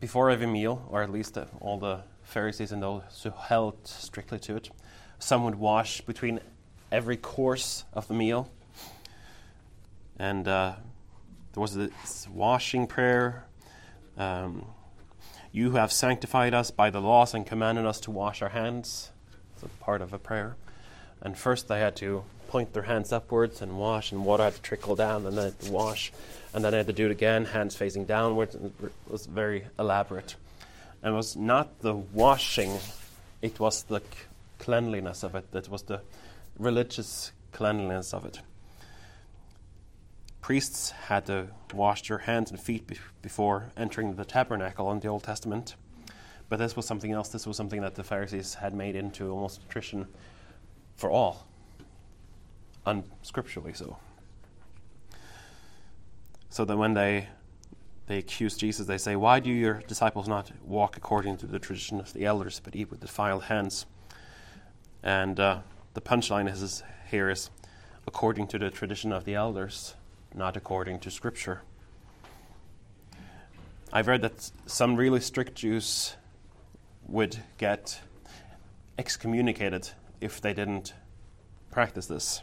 before 0.01 0.31
every 0.31 0.47
meal, 0.47 0.87
or 0.91 1.03
at 1.03 1.11
least 1.11 1.37
all 1.61 1.79
the 1.79 2.01
Pharisees 2.23 2.73
and 2.73 2.83
those 2.83 3.03
who 3.23 3.31
held 3.31 3.87
strictly 3.87 4.39
to 4.39 4.57
it. 4.57 4.71
Some 5.19 5.45
would 5.45 5.57
wash 5.57 6.01
between 6.01 6.41
every 6.91 7.17
course 7.17 7.85
of 7.93 8.09
the 8.09 8.15
meal. 8.15 8.51
And 10.19 10.47
uh, 10.47 10.75
there 11.53 11.61
was 11.61 11.75
this 11.75 12.29
washing 12.33 12.87
prayer. 12.87 13.45
Um, 14.17 14.65
you 15.53 15.73
have 15.73 15.93
sanctified 15.93 16.55
us 16.55 16.71
by 16.71 16.91
the 16.91 17.01
laws 17.01 17.35
and 17.35 17.47
commanded 17.47 17.85
us 17.85 18.01
to 18.01 18.11
wash 18.11 18.43
our 18.43 18.51
hands. 18.51 19.11
It's 19.55 19.63
a 19.63 19.69
part 19.83 20.01
of 20.01 20.13
a 20.13 20.19
prayer. 20.19 20.57
And 21.21 21.37
first 21.37 21.69
they 21.69 21.81
had 21.81 21.97
to 21.97 22.25
point 22.49 22.73
their 22.73 22.85
hands 22.85 23.13
upwards 23.13 23.63
and 23.63 23.79
wash, 23.79 24.13
and 24.13 24.25
water 24.25 24.45
had 24.45 24.55
to 24.55 24.63
trickle 24.63 24.97
down, 24.97 25.27
and 25.27 25.37
then 25.37 25.55
wash, 25.69 26.13
and 26.53 26.65
then 26.65 26.73
they 26.73 26.79
had 26.79 26.87
to 26.89 26.93
do 26.93 27.07
it 27.07 27.13
again, 27.13 27.45
hands 27.45 27.77
facing 27.77 28.05
downwards. 28.05 28.55
It 28.55 28.73
was 29.09 29.27
very 29.27 29.67
elaborate. 29.79 30.35
And 31.03 31.15
it 31.15 31.17
was 31.17 31.37
not 31.37 31.81
the 31.81 31.95
washing, 31.95 32.79
it 33.41 33.61
was 33.61 33.85
the 33.85 34.03
cleanliness 34.59 35.23
of 35.23 35.35
it 35.35 35.51
that 35.53 35.69
was 35.69 35.83
the 35.83 36.01
religious 36.59 37.33
cleanliness 37.53 38.13
of 38.13 38.25
it. 38.25 38.41
Priests 40.41 40.91
had 40.91 41.27
to 41.27 41.49
wash 41.75 42.09
their 42.09 42.19
hands 42.19 42.51
and 42.51 42.61
feet 42.61 42.87
be- 42.87 42.99
before 43.23 43.71
entering 43.77 44.15
the 44.15 44.25
tabernacle 44.25 44.91
in 44.93 45.01
the 45.01 45.09
Old 45.09 45.23
Testament. 45.23 45.77
But 46.49 46.59
this 46.59 46.75
was 46.75 46.87
something 46.87 47.13
else. 47.13 47.29
This 47.29 47.47
was 47.47 47.57
something 47.57 47.83
that 47.83 47.95
the 47.95 48.05
Pharisees 48.05 48.55
had 48.55 48.75
made 48.75 48.97
into 48.97 49.31
almost 49.31 49.69
tradition 49.69 50.09
for 50.97 51.11
all, 51.11 51.47
unscripturally 52.87 53.77
so. 53.77 53.99
So 56.49 56.65
that 56.65 56.77
when 56.77 56.95
they 56.95 57.29
they 58.11 58.19
accuse 58.19 58.57
Jesus, 58.57 58.89
they 58.89 58.99
say, 58.99 59.15
Why 59.15 59.39
do 59.39 59.51
your 59.51 59.75
disciples 59.87 60.27
not 60.27 60.51
walk 60.65 60.97
according 60.97 61.37
to 61.37 61.47
the 61.47 61.61
tradition 61.61 62.01
of 62.01 62.13
the 62.13 62.25
elders, 62.25 62.61
but 62.63 62.75
eat 62.75 62.91
with 62.91 62.99
defiled 62.99 63.45
hands? 63.45 63.87
And 65.01 65.39
uh, 65.39 65.61
the 65.95 66.01
punchline 66.01 66.53
is, 66.53 66.83
here 67.09 67.31
is 67.31 67.51
according 68.09 68.49
to 68.49 68.59
the 68.59 68.69
tradition 68.69 69.13
of 69.13 69.25
the 69.25 69.37
elders, 69.37 69.95
not 70.35 70.57
according 70.57 71.01
to 71.01 71.11
Scripture. 71.11 71.63
I've 73.93 74.07
read 74.07 74.23
that 74.23 74.51
some 74.67 74.97
really 74.97 75.21
strict 75.21 75.57
Jews 75.57 76.15
would 77.09 77.39
get 77.59 78.01
excommunicated 78.99 79.91
if 80.21 80.41
they 80.41 80.55
didn't 80.55 80.95
practice 81.71 82.07
this. 82.07 82.43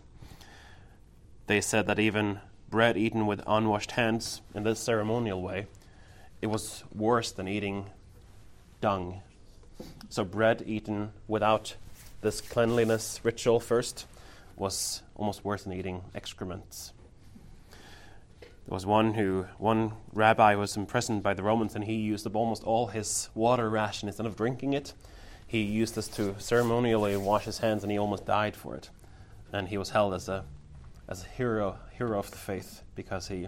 They 1.48 1.62
said 1.62 1.88
that 1.88 2.00
even 2.00 2.41
bread 2.70 2.98
eaten 2.98 3.25
with 3.25 3.41
unwashed 3.48 3.91
hands 3.91 4.41
in 4.53 4.63
this 4.63 4.79
ceremonial 4.79 5.41
way, 5.41 5.67
it 6.41 6.48
was 6.48 6.84
worse 6.94 7.32
than 7.32 7.48
eating 7.48 7.86
dung. 8.82 9.22
So, 10.10 10.25
bread 10.25 10.63
eaten 10.65 11.13
without 11.27 11.75
this 12.22 12.41
cleanliness 12.41 13.22
ritual 13.24 13.60
first 13.60 14.06
was 14.56 15.01
almost 15.15 15.46
worse 15.46 15.63
than 15.63 15.74
eating 15.74 16.03
excrements. 16.13 16.91
There 18.67 18.74
was 18.74 18.86
one 18.86 19.13
who, 19.13 19.45
one 19.57 19.93
rabbi 20.12 20.55
was 20.55 20.75
imprisoned 20.75 21.24
by 21.24 21.33
the 21.33 21.41
Romans 21.41 21.74
and 21.74 21.86
he 21.86 21.93
used 21.93 22.27
up 22.27 22.36
almost 22.36 22.65
all 22.65 22.88
his 22.88 23.29
water 23.33 23.69
ration. 23.69 24.09
Instead 24.09 24.25
of 24.25 24.36
drinking 24.36 24.74
it, 24.74 24.93
he 25.47 25.62
used 25.62 25.95
this 25.95 26.09
to 26.09 26.36
ceremonially 26.38 27.15
wash 27.15 27.45
his 27.45 27.59
hands 27.59 27.83
and 27.83 27.91
he 27.93 27.97
almost 27.97 28.25
died 28.25 28.57
for 28.57 28.75
it. 28.75 28.89
And 29.53 29.69
he 29.69 29.77
was 29.77 29.91
held 29.91 30.13
as 30.13 30.27
a, 30.27 30.43
as 31.07 31.24
a 31.24 31.27
hero, 31.29 31.79
hero 31.97 32.19
of 32.19 32.29
the 32.29 32.36
faith 32.36 32.81
because 32.93 33.29
he 33.29 33.47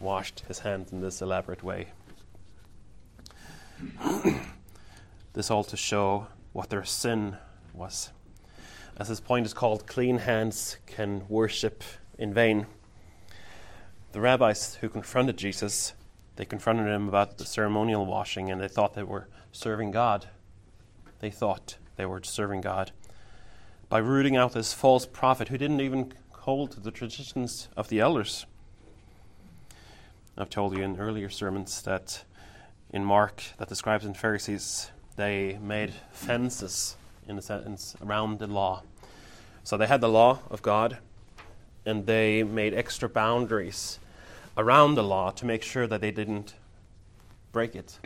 washed 0.00 0.40
his 0.48 0.58
hands 0.58 0.90
in 0.90 1.00
this 1.00 1.22
elaborate 1.22 1.62
way. 1.62 1.92
this 5.32 5.48
all 5.48 5.62
to 5.62 5.76
show 5.76 6.26
what 6.52 6.70
their 6.70 6.84
sin 6.84 7.36
was. 7.72 8.10
As 8.96 9.06
his 9.06 9.20
point 9.20 9.46
is 9.46 9.54
called, 9.54 9.86
clean 9.86 10.18
hands 10.18 10.76
can 10.86 11.22
worship 11.28 11.84
in 12.18 12.34
vain. 12.34 12.66
The 14.12 14.20
rabbis 14.20 14.76
who 14.76 14.88
confronted 14.88 15.36
Jesus, 15.36 15.94
they 16.36 16.44
confronted 16.44 16.86
him 16.86 17.08
about 17.08 17.38
the 17.38 17.44
ceremonial 17.44 18.06
washing 18.06 18.50
and 18.50 18.60
they 18.60 18.68
thought 18.68 18.94
they 18.94 19.02
were 19.02 19.28
serving 19.52 19.92
God. 19.92 20.28
They 21.20 21.30
thought 21.30 21.76
they 21.96 22.06
were 22.06 22.22
serving 22.22 22.62
God. 22.62 22.92
By 23.88 23.98
rooting 23.98 24.36
out 24.36 24.52
this 24.52 24.72
false 24.72 25.06
prophet 25.06 25.48
who 25.48 25.58
didn't 25.58 25.80
even 25.80 26.12
hold 26.30 26.72
to 26.72 26.80
the 26.80 26.90
traditions 26.90 27.68
of 27.76 27.88
the 27.88 28.00
elders. 28.00 28.46
I've 30.36 30.50
told 30.50 30.76
you 30.76 30.82
in 30.82 30.98
earlier 30.98 31.28
sermons 31.28 31.82
that 31.82 32.24
in 32.90 33.04
Mark 33.04 33.42
that 33.58 33.68
the 33.68 33.76
scribes 33.76 34.04
and 34.04 34.16
Pharisees 34.16 34.90
they 35.16 35.58
made 35.60 35.92
fences 36.12 36.96
in 37.28 37.38
a 37.38 37.76
around 38.02 38.38
the 38.38 38.46
law. 38.46 38.82
So 39.62 39.76
they 39.76 39.86
had 39.86 40.00
the 40.00 40.08
law 40.08 40.40
of 40.50 40.62
God, 40.62 40.98
and 41.86 42.06
they 42.06 42.42
made 42.42 42.74
extra 42.74 43.08
boundaries 43.08 43.98
around 44.56 44.94
the 44.94 45.02
law 45.02 45.30
to 45.30 45.46
make 45.46 45.62
sure 45.62 45.86
that 45.86 46.00
they 46.00 46.10
didn't 46.10 46.54
break 47.52 47.74
it. 47.74 47.98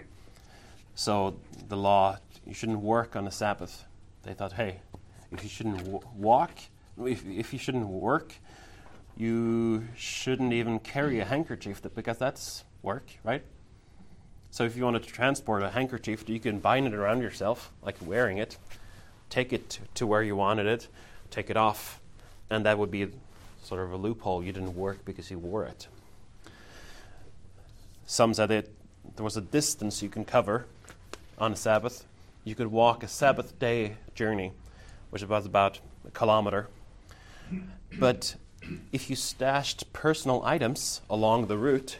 So 0.94 1.36
the 1.68 1.76
law, 1.76 2.18
you 2.46 2.54
shouldn't 2.54 2.80
work 2.80 3.16
on 3.16 3.24
the 3.24 3.30
Sabbath. 3.30 3.84
They 4.22 4.32
thought, 4.32 4.52
hey, 4.52 4.80
if 5.32 5.42
you 5.42 5.48
shouldn't 5.48 5.78
w- 5.78 6.00
walk, 6.16 6.52
if, 7.04 7.26
if 7.26 7.52
you 7.52 7.58
shouldn't 7.58 7.86
work, 7.86 8.34
you 9.16 9.84
shouldn't 9.96 10.52
even 10.52 10.78
carry 10.78 11.20
a 11.20 11.24
handkerchief 11.24 11.82
because 11.94 12.18
that's 12.18 12.64
work, 12.82 13.06
right? 13.24 13.42
So 14.50 14.64
if 14.64 14.76
you 14.76 14.84
wanted 14.84 15.02
to 15.02 15.08
transport 15.08 15.62
a 15.64 15.70
handkerchief, 15.70 16.28
you 16.28 16.38
can 16.38 16.60
bind 16.60 16.86
it 16.86 16.94
around 16.94 17.22
yourself, 17.22 17.72
like 17.82 17.96
wearing 18.04 18.38
it, 18.38 18.56
take 19.28 19.52
it 19.52 19.80
to 19.94 20.06
where 20.06 20.22
you 20.22 20.36
wanted 20.36 20.66
it, 20.66 20.86
take 21.30 21.50
it 21.50 21.56
off, 21.56 22.00
and 22.50 22.64
that 22.64 22.78
would 22.78 22.90
be 22.90 23.08
sort 23.64 23.82
of 23.82 23.92
a 23.92 23.96
loophole. 23.96 24.42
You 24.42 24.52
didn't 24.52 24.76
work 24.76 25.04
because 25.04 25.30
you 25.30 25.38
wore 25.38 25.64
it. 25.64 25.88
Some 28.06 28.34
said 28.34 28.50
it 28.50 28.70
there 29.16 29.24
was 29.24 29.36
a 29.36 29.40
distance 29.40 30.02
you 30.02 30.08
can 30.08 30.24
cover 30.24 30.66
on 31.38 31.52
a 31.52 31.56
Sabbath. 31.56 32.04
You 32.44 32.54
could 32.54 32.68
walk 32.68 33.02
a 33.02 33.08
Sabbath 33.08 33.58
day 33.58 33.96
journey, 34.14 34.52
which 35.10 35.22
was 35.22 35.46
about 35.46 35.80
a 36.06 36.10
kilometer. 36.10 36.68
But 37.98 38.34
if 38.92 39.10
you 39.10 39.16
stashed 39.16 39.92
personal 39.92 40.42
items 40.44 41.00
along 41.08 41.46
the 41.46 41.56
route, 41.56 41.98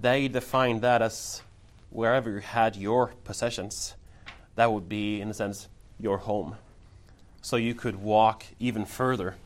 they 0.00 0.28
defined 0.28 0.82
that 0.82 1.02
as 1.02 1.42
wherever 1.90 2.30
you 2.30 2.38
had 2.38 2.76
your 2.76 3.12
possessions, 3.24 3.94
that 4.54 4.72
would 4.72 4.88
be, 4.88 5.20
in 5.20 5.28
a 5.28 5.34
sense, 5.34 5.68
your 5.98 6.18
home. 6.18 6.56
So 7.42 7.56
you 7.56 7.74
could 7.74 7.96
walk 7.96 8.44
even 8.58 8.84
further 8.84 9.36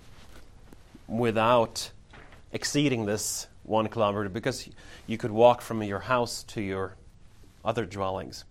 without 1.10 1.90
exceeding 2.52 3.04
this 3.04 3.48
one 3.64 3.88
kilometer 3.88 4.28
because 4.28 4.68
you 5.06 5.18
could 5.18 5.30
walk 5.30 5.60
from 5.60 5.82
your 5.82 5.98
house 5.98 6.44
to 6.44 6.60
your 6.60 6.94
other 7.64 7.84
dwellings 7.84 8.44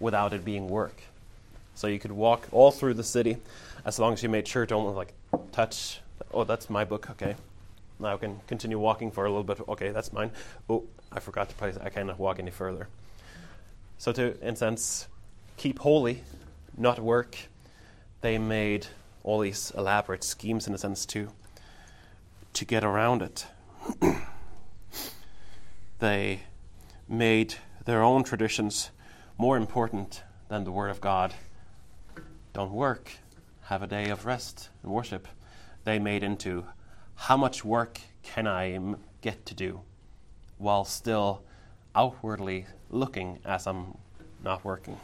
without 0.00 0.32
it 0.32 0.44
being 0.44 0.68
work. 0.68 1.02
So 1.74 1.86
you 1.86 1.98
could 1.98 2.12
walk 2.12 2.48
all 2.52 2.70
through 2.70 2.94
the 2.94 3.04
city 3.04 3.36
as 3.84 3.98
long 3.98 4.14
as 4.14 4.22
you 4.22 4.28
made 4.28 4.48
sure 4.48 4.66
to 4.66 4.74
only 4.74 4.94
like 4.94 5.12
touch. 5.52 6.00
Oh, 6.32 6.44
that's 6.44 6.68
my 6.68 6.84
book. 6.84 7.10
Okay, 7.10 7.36
now 7.98 8.14
I 8.14 8.16
can 8.16 8.40
continue 8.46 8.78
walking 8.78 9.10
for 9.10 9.26
a 9.26 9.28
little 9.28 9.44
bit. 9.44 9.60
Okay, 9.68 9.90
that's 9.90 10.12
mine. 10.12 10.30
Oh, 10.68 10.84
I 11.12 11.20
forgot 11.20 11.48
to 11.48 11.54
place. 11.54 11.76
I 11.82 11.90
cannot 11.90 12.18
walk 12.18 12.38
any 12.38 12.50
further. 12.50 12.88
So 13.98 14.12
to, 14.12 14.40
in 14.40 14.54
a 14.54 14.56
sense, 14.56 15.06
keep 15.56 15.78
holy, 15.78 16.22
not 16.76 16.98
work, 16.98 17.36
they 18.22 18.38
made 18.38 18.86
all 19.22 19.40
these 19.40 19.72
elaborate 19.76 20.24
schemes 20.24 20.66
in 20.66 20.74
a 20.74 20.78
sense 20.78 21.04
to 21.06 21.30
to 22.54 22.64
get 22.64 22.84
around 22.84 23.22
it. 23.22 23.46
they 25.98 26.42
made 27.08 27.54
their 27.84 28.02
own 28.02 28.24
traditions 28.24 28.90
more 29.38 29.56
important 29.56 30.22
than 30.48 30.64
the 30.64 30.72
Word 30.72 30.90
of 30.90 31.00
God. 31.00 31.34
Don't 32.52 32.72
work, 32.72 33.12
have 33.62 33.82
a 33.82 33.86
day 33.86 34.10
of 34.10 34.26
rest 34.26 34.68
and 34.82 34.92
worship. 34.92 35.28
They 35.84 35.98
made 35.98 36.22
into 36.22 36.66
how 37.14 37.36
much 37.36 37.64
work 37.64 38.00
can 38.22 38.46
I 38.46 38.78
get 39.20 39.46
to 39.46 39.54
do 39.54 39.80
while 40.58 40.84
still 40.84 41.42
outwardly 41.94 42.66
looking 42.90 43.38
as 43.44 43.66
I'm 43.66 43.96
not 44.42 44.64
working. 44.64 44.98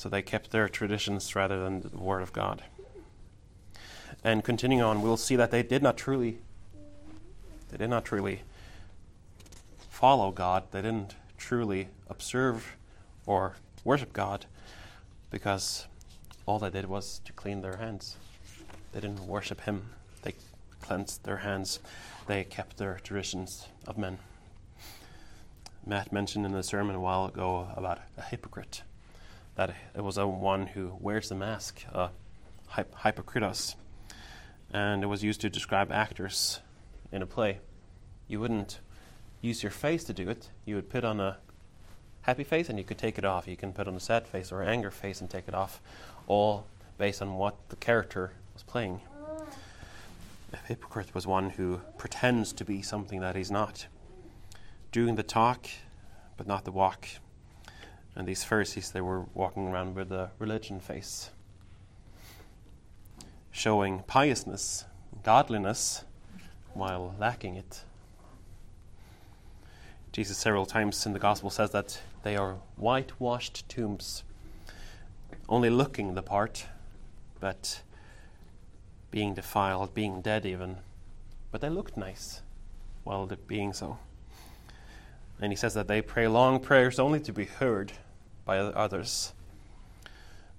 So 0.00 0.08
they 0.08 0.22
kept 0.22 0.50
their 0.50 0.66
traditions 0.66 1.36
rather 1.36 1.62
than 1.62 1.82
the 1.82 1.98
Word 1.98 2.22
of 2.22 2.32
God. 2.32 2.62
And 4.24 4.42
continuing 4.42 4.82
on, 4.82 5.02
we'll 5.02 5.18
see 5.18 5.36
that 5.36 5.50
they 5.50 5.62
did 5.62 5.82
not 5.82 5.98
truly 5.98 6.38
they 7.68 7.76
did 7.76 7.90
not 7.90 8.06
truly 8.06 8.40
follow 9.90 10.30
God. 10.30 10.62
They 10.70 10.80
didn't 10.80 11.16
truly 11.36 11.88
observe 12.08 12.78
or 13.26 13.56
worship 13.84 14.14
God 14.14 14.46
because 15.30 15.86
all 16.46 16.58
they 16.58 16.70
did 16.70 16.86
was 16.86 17.20
to 17.26 17.34
clean 17.34 17.60
their 17.60 17.76
hands. 17.76 18.16
They 18.92 19.00
didn't 19.00 19.26
worship 19.26 19.60
Him, 19.60 19.90
they 20.22 20.32
cleansed 20.80 21.24
their 21.24 21.36
hands, 21.36 21.78
they 22.26 22.44
kept 22.44 22.78
their 22.78 22.98
traditions 23.04 23.68
of 23.86 23.98
men. 23.98 24.18
Matt 25.84 26.10
mentioned 26.10 26.46
in 26.46 26.52
the 26.52 26.62
sermon 26.62 26.96
a 26.96 27.00
while 27.00 27.26
ago 27.26 27.68
about 27.76 28.00
a 28.16 28.22
hypocrite, 28.22 28.80
that 29.56 29.74
it 29.94 30.02
was 30.02 30.16
a 30.16 30.26
one 30.26 30.68
who 30.68 30.96
wears 31.00 31.28
the 31.28 31.34
mask, 31.34 31.82
uh, 31.92 32.08
a 32.76 32.84
hypocritos, 32.84 33.74
and 34.72 35.02
it 35.02 35.06
was 35.06 35.22
used 35.22 35.40
to 35.40 35.50
describe 35.50 35.90
actors 35.90 36.60
in 37.12 37.22
a 37.22 37.26
play. 37.26 37.58
You 38.28 38.40
wouldn't 38.40 38.80
use 39.40 39.62
your 39.62 39.72
face 39.72 40.04
to 40.04 40.12
do 40.12 40.28
it, 40.28 40.50
you 40.64 40.76
would 40.76 40.88
put 40.88 41.04
on 41.04 41.20
a 41.20 41.38
happy 42.22 42.44
face 42.44 42.68
and 42.68 42.78
you 42.78 42.84
could 42.84 42.98
take 42.98 43.18
it 43.18 43.24
off. 43.24 43.48
You 43.48 43.56
can 43.56 43.72
put 43.72 43.88
on 43.88 43.94
a 43.94 44.00
sad 44.00 44.26
face 44.26 44.52
or 44.52 44.62
anger 44.62 44.90
face 44.90 45.20
and 45.20 45.28
take 45.28 45.48
it 45.48 45.54
off, 45.54 45.80
all 46.26 46.66
based 46.98 47.22
on 47.22 47.34
what 47.34 47.56
the 47.70 47.76
character 47.76 48.32
was 48.54 48.62
playing. 48.62 49.00
A 50.52 50.56
hypocrite 50.66 51.14
was 51.14 51.26
one 51.26 51.50
who 51.50 51.80
pretends 51.96 52.52
to 52.54 52.64
be 52.64 52.82
something 52.82 53.20
that 53.20 53.36
he's 53.36 53.50
not, 53.50 53.86
doing 54.92 55.14
the 55.14 55.22
talk 55.22 55.66
but 56.36 56.46
not 56.46 56.64
the 56.64 56.72
walk. 56.72 57.06
And 58.20 58.28
these 58.28 58.44
Pharisees, 58.44 58.90
they 58.90 59.00
were 59.00 59.24
walking 59.32 59.68
around 59.68 59.94
with 59.94 60.12
a 60.12 60.30
religion 60.38 60.78
face, 60.78 61.30
showing 63.50 64.00
piousness, 64.00 64.84
godliness, 65.22 66.04
while 66.74 67.14
lacking 67.18 67.56
it. 67.56 67.80
Jesus, 70.12 70.36
several 70.36 70.66
times 70.66 71.06
in 71.06 71.14
the 71.14 71.18
Gospel, 71.18 71.48
says 71.48 71.70
that 71.70 71.98
they 72.22 72.36
are 72.36 72.56
whitewashed 72.76 73.66
tombs, 73.70 74.22
only 75.48 75.70
looking 75.70 76.12
the 76.12 76.20
part, 76.20 76.66
but 77.40 77.80
being 79.10 79.32
defiled, 79.32 79.94
being 79.94 80.20
dead 80.20 80.44
even. 80.44 80.76
But 81.50 81.62
they 81.62 81.70
looked 81.70 81.96
nice 81.96 82.42
while 83.02 83.26
being 83.46 83.72
so. 83.72 83.96
And 85.40 85.50
he 85.50 85.56
says 85.56 85.72
that 85.72 85.88
they 85.88 86.02
pray 86.02 86.28
long 86.28 86.60
prayers 86.60 86.98
only 86.98 87.20
to 87.20 87.32
be 87.32 87.46
heard 87.46 87.94
by 88.50 88.58
others. 88.58 89.32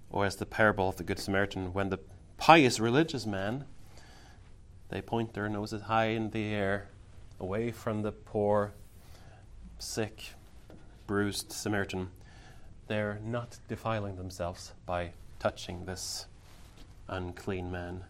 Or 0.09 0.25
as 0.25 0.37
the 0.37 0.45
parable 0.45 0.87
of 0.87 0.95
the 0.95 1.03
Good 1.03 1.19
Samaritan, 1.19 1.73
when 1.73 1.89
the 1.89 1.99
pious 2.37 2.79
religious 2.79 3.25
man, 3.25 3.65
they 4.87 5.01
point 5.01 5.33
their 5.33 5.49
noses 5.49 5.81
high 5.81 6.05
in 6.05 6.29
the 6.29 6.53
air, 6.53 6.87
away 7.37 7.69
from 7.69 8.01
the 8.01 8.13
poor 8.13 8.71
sick, 9.77 10.35
bruised 11.05 11.51
Samaritan, 11.51 12.11
they're 12.87 13.19
not 13.25 13.59
defiling 13.67 14.15
themselves 14.15 14.71
by 14.85 15.11
touching 15.39 15.83
this 15.83 16.27
unclean 17.09 17.69
man, 17.69 18.05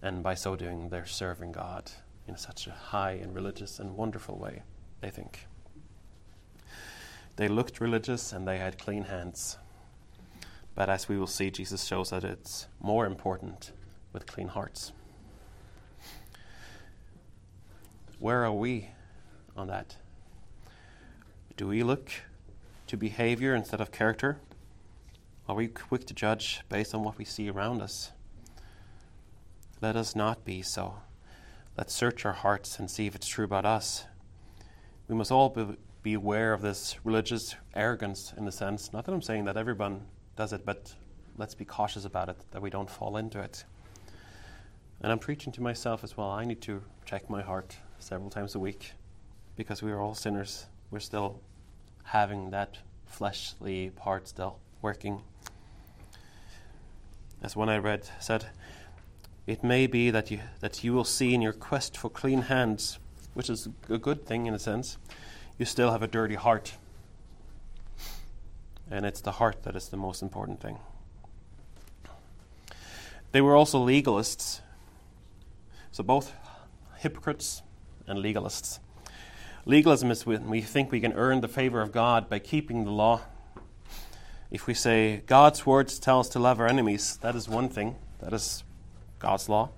and 0.00 0.22
by 0.22 0.34
so 0.34 0.56
doing, 0.56 0.88
they're 0.88 1.04
serving 1.04 1.52
God 1.52 1.90
in 2.26 2.38
such 2.38 2.66
a 2.66 2.70
high 2.70 3.18
and 3.22 3.34
religious 3.34 3.78
and 3.78 3.94
wonderful 3.94 4.38
way, 4.38 4.62
they 5.02 5.10
think. 5.10 5.46
They 7.38 7.46
looked 7.46 7.78
religious 7.78 8.32
and 8.32 8.48
they 8.48 8.58
had 8.58 8.78
clean 8.78 9.04
hands. 9.04 9.58
But 10.74 10.90
as 10.90 11.08
we 11.08 11.16
will 11.16 11.28
see, 11.28 11.52
Jesus 11.52 11.84
shows 11.84 12.10
that 12.10 12.24
it's 12.24 12.66
more 12.80 13.06
important 13.06 13.70
with 14.12 14.26
clean 14.26 14.48
hearts. 14.48 14.90
Where 18.18 18.44
are 18.44 18.52
we 18.52 18.88
on 19.56 19.68
that? 19.68 19.94
Do 21.56 21.68
we 21.68 21.84
look 21.84 22.10
to 22.88 22.96
behavior 22.96 23.54
instead 23.54 23.80
of 23.80 23.92
character? 23.92 24.40
Are 25.48 25.54
we 25.54 25.68
quick 25.68 26.06
to 26.06 26.14
judge 26.14 26.62
based 26.68 26.92
on 26.92 27.04
what 27.04 27.18
we 27.18 27.24
see 27.24 27.48
around 27.48 27.82
us? 27.82 28.10
Let 29.80 29.94
us 29.94 30.16
not 30.16 30.44
be 30.44 30.62
so. 30.62 30.96
Let's 31.76 31.94
search 31.94 32.26
our 32.26 32.32
hearts 32.32 32.80
and 32.80 32.90
see 32.90 33.06
if 33.06 33.14
it's 33.14 33.28
true 33.28 33.44
about 33.44 33.64
us. 33.64 34.06
We 35.06 35.14
must 35.14 35.30
all 35.30 35.50
be, 35.50 35.76
be 36.08 36.14
aware 36.14 36.54
of 36.54 36.62
this 36.62 36.96
religious 37.04 37.54
arrogance 37.74 38.32
in 38.38 38.46
the 38.46 38.50
sense, 38.50 38.94
not 38.94 39.04
that 39.04 39.12
I'm 39.12 39.20
saying 39.20 39.44
that 39.44 39.58
everyone 39.58 40.00
does 40.36 40.54
it, 40.54 40.64
but 40.64 40.94
let's 41.36 41.54
be 41.54 41.66
cautious 41.66 42.06
about 42.06 42.30
it, 42.30 42.38
that 42.52 42.62
we 42.62 42.70
don't 42.70 42.88
fall 42.88 43.18
into 43.18 43.38
it. 43.40 43.62
And 45.02 45.12
I'm 45.12 45.18
preaching 45.18 45.52
to 45.52 45.62
myself 45.62 46.02
as 46.02 46.16
well. 46.16 46.30
I 46.30 46.46
need 46.46 46.62
to 46.62 46.82
check 47.04 47.28
my 47.28 47.42
heart 47.42 47.76
several 47.98 48.30
times 48.30 48.54
a 48.54 48.58
week 48.58 48.92
because 49.54 49.82
we 49.82 49.92
are 49.92 50.00
all 50.00 50.14
sinners. 50.14 50.64
We're 50.90 51.00
still 51.00 51.42
having 52.04 52.52
that 52.52 52.78
fleshly 53.04 53.90
part 53.90 54.28
still 54.28 54.60
working. 54.80 55.20
As 57.42 57.54
one 57.54 57.68
I 57.68 57.76
read 57.76 58.08
said, 58.18 58.46
it 59.46 59.62
may 59.62 59.86
be 59.86 60.10
that 60.10 60.30
you, 60.30 60.40
that 60.60 60.82
you 60.82 60.94
will 60.94 61.04
see 61.04 61.34
in 61.34 61.42
your 61.42 61.52
quest 61.52 61.98
for 61.98 62.08
clean 62.08 62.40
hands, 62.40 62.98
which 63.34 63.50
is 63.50 63.68
a 63.90 63.98
good 63.98 64.24
thing 64.24 64.46
in 64.46 64.54
a 64.54 64.58
sense, 64.58 64.96
you 65.58 65.64
still 65.64 65.90
have 65.90 66.02
a 66.02 66.06
dirty 66.06 66.36
heart. 66.36 66.74
And 68.90 69.04
it's 69.04 69.20
the 69.20 69.32
heart 69.32 69.64
that 69.64 69.76
is 69.76 69.88
the 69.88 69.96
most 69.96 70.22
important 70.22 70.60
thing. 70.60 70.78
They 73.32 73.40
were 73.40 73.54
also 73.54 73.84
legalists. 73.84 74.60
So 75.92 76.02
both 76.02 76.32
hypocrites 76.98 77.62
and 78.06 78.18
legalists. 78.20 78.78
Legalism 79.66 80.10
is 80.10 80.24
when 80.24 80.48
we 80.48 80.62
think 80.62 80.90
we 80.90 81.00
can 81.00 81.12
earn 81.12 81.42
the 81.42 81.48
favor 81.48 81.82
of 81.82 81.92
God 81.92 82.30
by 82.30 82.38
keeping 82.38 82.84
the 82.84 82.90
law. 82.90 83.20
If 84.50 84.66
we 84.66 84.72
say 84.72 85.22
God's 85.26 85.66
words 85.66 85.98
tell 85.98 86.20
us 86.20 86.28
to 86.30 86.38
love 86.38 86.58
our 86.58 86.66
enemies, 86.66 87.18
that 87.20 87.34
is 87.34 87.48
one 87.48 87.68
thing. 87.68 87.96
That 88.20 88.32
is 88.32 88.64
God's 89.18 89.48
law. 89.48 89.70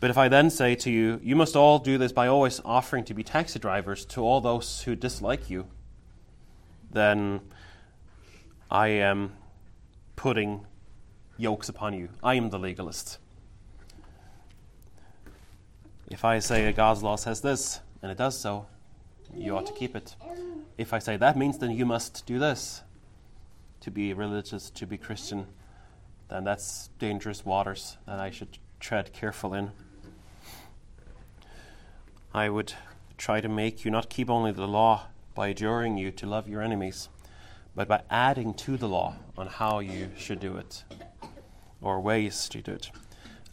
But 0.00 0.10
if 0.10 0.18
I 0.18 0.28
then 0.28 0.48
say 0.50 0.74
to 0.76 0.90
you, 0.90 1.20
you 1.22 1.34
must 1.34 1.56
all 1.56 1.78
do 1.78 1.98
this 1.98 2.12
by 2.12 2.28
always 2.28 2.60
offering 2.64 3.04
to 3.04 3.14
be 3.14 3.24
taxi 3.24 3.58
drivers 3.58 4.04
to 4.06 4.22
all 4.22 4.40
those 4.40 4.82
who 4.82 4.94
dislike 4.94 5.50
you, 5.50 5.66
then 6.90 7.40
I 8.70 8.88
am 8.88 9.32
putting 10.14 10.66
yokes 11.36 11.68
upon 11.68 11.94
you. 11.94 12.10
I 12.22 12.34
am 12.34 12.50
the 12.50 12.58
legalist. 12.58 13.18
If 16.08 16.24
I 16.24 16.38
say 16.38 16.72
God's 16.72 17.02
law 17.02 17.16
says 17.16 17.40
this, 17.40 17.80
and 18.02 18.12
it 18.12 18.18
does 18.18 18.38
so, 18.38 18.66
you 19.34 19.56
ought 19.56 19.66
to 19.66 19.72
keep 19.72 19.96
it. 19.96 20.14
If 20.78 20.92
I 20.92 21.00
say 21.00 21.16
that 21.16 21.36
means 21.36 21.58
then 21.58 21.72
you 21.72 21.84
must 21.84 22.24
do 22.24 22.38
this 22.38 22.82
to 23.80 23.90
be 23.90 24.12
religious, 24.12 24.70
to 24.70 24.86
be 24.86 24.96
Christian, 24.96 25.46
then 26.28 26.44
that's 26.44 26.88
dangerous 26.98 27.44
waters 27.44 27.96
that 28.06 28.20
I 28.20 28.30
should 28.30 28.58
tread 28.80 29.12
careful 29.12 29.54
in. 29.54 29.72
I 32.32 32.50
would 32.50 32.74
try 33.16 33.40
to 33.40 33.48
make 33.48 33.84
you 33.84 33.90
not 33.90 34.10
keep 34.10 34.28
only 34.28 34.52
the 34.52 34.68
law 34.68 35.06
by 35.34 35.48
adjuring 35.48 35.96
you 35.96 36.10
to 36.12 36.26
love 36.26 36.48
your 36.48 36.62
enemies, 36.62 37.08
but 37.74 37.88
by 37.88 38.02
adding 38.10 38.52
to 38.54 38.76
the 38.76 38.88
law 38.88 39.16
on 39.36 39.46
how 39.46 39.78
you 39.78 40.10
should 40.16 40.40
do 40.40 40.56
it, 40.56 40.84
or 41.80 42.00
ways 42.00 42.48
to 42.50 42.60
do 42.60 42.72
it, 42.72 42.90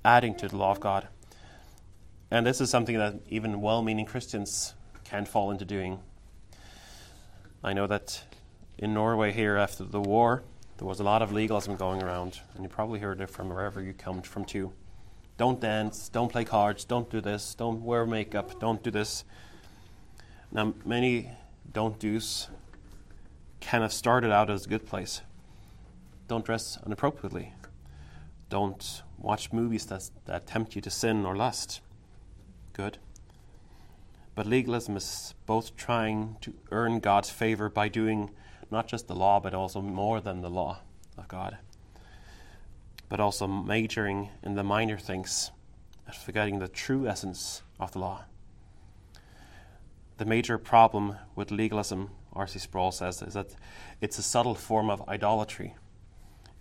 adding 0.04 0.36
to 0.36 0.48
the 0.48 0.58
law 0.58 0.72
of 0.72 0.80
God. 0.80 1.08
And 2.30 2.46
this 2.46 2.60
is 2.60 2.70
something 2.70 2.98
that 2.98 3.16
even 3.30 3.62
well 3.62 3.82
meaning 3.82 4.06
Christians 4.06 4.74
can 5.04 5.26
fall 5.26 5.52
into 5.52 5.64
doing. 5.64 6.00
I 7.64 7.74
know 7.74 7.88
that 7.88 8.24
in 8.78 8.94
Norway 8.94 9.32
here 9.32 9.56
after 9.56 9.84
the 9.84 10.02
war, 10.02 10.44
there 10.78 10.88
was 10.88 11.00
a 11.00 11.04
lot 11.04 11.22
of 11.22 11.32
legalism 11.32 11.78
going 11.78 12.04
around, 12.04 12.42
and 12.54 12.64
you 12.64 12.70
probably 12.70 13.00
heard 13.00 13.22
it 13.22 13.30
from 13.30 13.50
wherever 13.50 13.82
you 13.82 13.94
come 13.94 14.22
from 14.22 14.44
too. 14.44 14.74
Don't 15.38 15.60
dance, 15.60 16.10
don't 16.10 16.32
play 16.32 16.46
cards, 16.46 16.86
don't 16.86 17.10
do 17.10 17.20
this, 17.20 17.56
don't 17.56 17.84
wear 17.84 18.06
makeup, 18.06 18.60
don't 18.60 18.82
do 18.82 18.90
this. 18.92 19.26
Now, 20.52 20.74
many 20.86 21.32
don't 21.74 22.00
do's 22.00 22.48
kind 23.60 23.84
of 23.84 23.92
started 23.92 24.32
out 24.32 24.50
as 24.50 24.66
a 24.66 24.70
good 24.70 24.86
place. 24.86 25.22
Don't 26.28 26.46
dress 26.46 26.78
inappropriately. 26.86 27.54
Don't 28.50 29.04
watch 29.18 29.52
movies 29.52 29.86
that, 29.88 30.10
that 30.26 30.48
tempt 30.48 30.76
you 30.76 30.82
to 30.82 30.90
sin 30.90 31.26
or 31.26 31.36
lust. 31.36 31.82
Good. 32.74 33.00
But 34.36 34.46
legalism 34.46 34.96
is 34.96 35.34
both 35.46 35.76
trying 35.76 36.38
to 36.42 36.54
earn 36.72 37.00
God's 37.00 37.30
favor 37.30 37.70
by 37.70 37.88
doing 37.88 38.30
not 38.72 38.88
just 38.88 39.08
the 39.08 39.16
law, 39.16 39.40
but 39.40 39.54
also 39.54 39.82
more 39.82 40.22
than 40.22 40.42
the 40.42 40.50
law 40.50 40.80
of 41.18 41.28
God, 41.28 41.58
but 43.10 43.20
also 43.20 43.48
majoring 43.48 44.30
in 44.44 44.56
the 44.56 44.64
minor 44.64 44.98
things 44.98 45.52
and 46.06 46.16
forgetting 46.16 46.60
the 46.60 46.68
true 46.68 47.08
essence 47.08 47.62
of 47.80 47.92
the 47.92 48.00
law. 48.00 48.26
The 50.18 50.26
major 50.26 50.58
problem 50.58 51.18
with 51.36 51.52
legalism, 51.52 52.12
R.C. 52.34 52.60
Sproul 52.60 52.92
says, 52.92 53.22
is 53.22 53.34
that 53.34 53.56
it's 54.00 54.18
a 54.18 54.24
subtle 54.24 54.56
form 54.56 54.90
of 54.90 55.08
idolatry. 55.10 55.76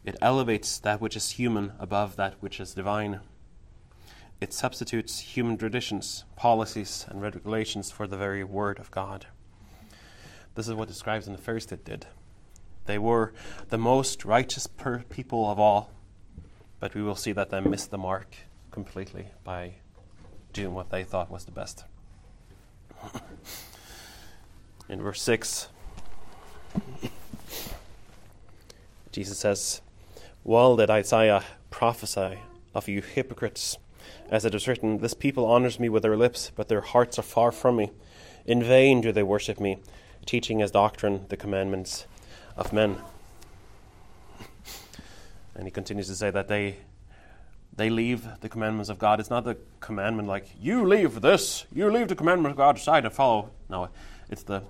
It 0.05 0.17
elevates 0.21 0.79
that 0.81 1.01
which 1.01 1.17
is 1.17 1.33
human 1.33 1.73
above 1.79 2.17
that 2.17 2.35
which 2.41 2.61
is 2.61 2.75
divine. 2.75 3.21
It 4.41 4.53
substitutes 4.53 5.21
human 5.21 5.57
traditions, 5.57 6.25
policies, 6.37 7.07
and 7.09 7.23
regulations 7.23 7.91
for 7.91 8.07
the 8.07 8.17
very 8.17 8.45
word 8.45 8.79
of 8.79 8.91
God. 8.91 9.27
This 10.55 10.69
is 10.69 10.75
what 10.75 10.89
the 10.89 10.95
scribes 10.95 11.27
and 11.27 11.37
the 11.37 11.41
Pharisees 11.41 11.79
did. 11.85 12.07
They 12.87 12.99
were 12.99 13.33
the 13.69 13.79
most 13.79 14.25
righteous 14.25 14.69
people 15.09 15.51
of 15.51 15.59
all, 15.59 15.91
but 16.85 16.95
we 16.95 17.03
will 17.03 17.17
see 17.17 17.33
that 17.33 17.49
they 17.49 17.61
missed 17.63 17.91
the 17.91 17.97
mark 17.97 18.37
completely 18.71 19.29
by 19.43 19.73
doing 20.53 20.75
what 20.75 20.91
they 20.91 21.03
thought 21.03 21.31
was 21.31 21.47
the 21.47 21.51
best. 21.51 21.83
In 24.91 25.01
verse 25.01 25.23
6, 25.23 25.69
Jesus 29.13 29.39
says, 29.39 29.81
Well 30.45 30.77
did 30.77 30.91
Isaiah 30.91 31.43
prophesy 31.71 32.41
of 32.75 32.87
you 32.87 33.01
hypocrites, 33.01 33.79
as 34.29 34.45
it 34.45 34.55
is 34.55 34.69
written, 34.69 34.99
This 34.99 35.15
people 35.15 35.47
honors 35.47 35.81
me 35.81 35.89
with 35.89 36.03
their 36.03 36.19
lips, 36.19 36.53
but 36.55 36.69
their 36.69 36.83
hearts 36.83 37.19
are 37.19 37.23
far 37.23 37.51
from 37.51 37.77
me. 37.77 37.93
In 38.45 38.63
vain 38.63 39.01
do 39.01 39.11
they 39.11 39.23
worship 39.23 39.59
me 39.59 39.79
teaching 40.27 40.61
as 40.61 40.71
doctrine 40.71 41.25
the 41.31 41.39
commandments 41.39 42.07
of 42.59 42.75
men. 42.75 42.99
And 45.55 45.65
he 45.67 45.71
continues 45.71 46.09
to 46.09 46.17
say 46.17 46.31
that 46.31 46.49
they 46.49 46.77
they 47.77 47.91
leave 47.91 48.27
the 48.41 48.49
commandments 48.49 48.89
of 48.89 48.99
God. 48.99 49.19
It's 49.19 49.31
not 49.31 49.45
the 49.45 49.57
commandment 49.81 50.29
like 50.29 50.47
you 50.61 50.87
leave 50.87 51.21
this, 51.21 51.67
you 51.73 51.91
leave 51.91 52.09
the 52.09 52.15
commandment 52.15 52.53
of 52.53 52.57
God 52.57 52.77
aside 52.77 53.05
and 53.05 53.13
follow. 53.13 53.51
No, 53.69 53.89
it's 54.29 54.45
the 54.45 54.63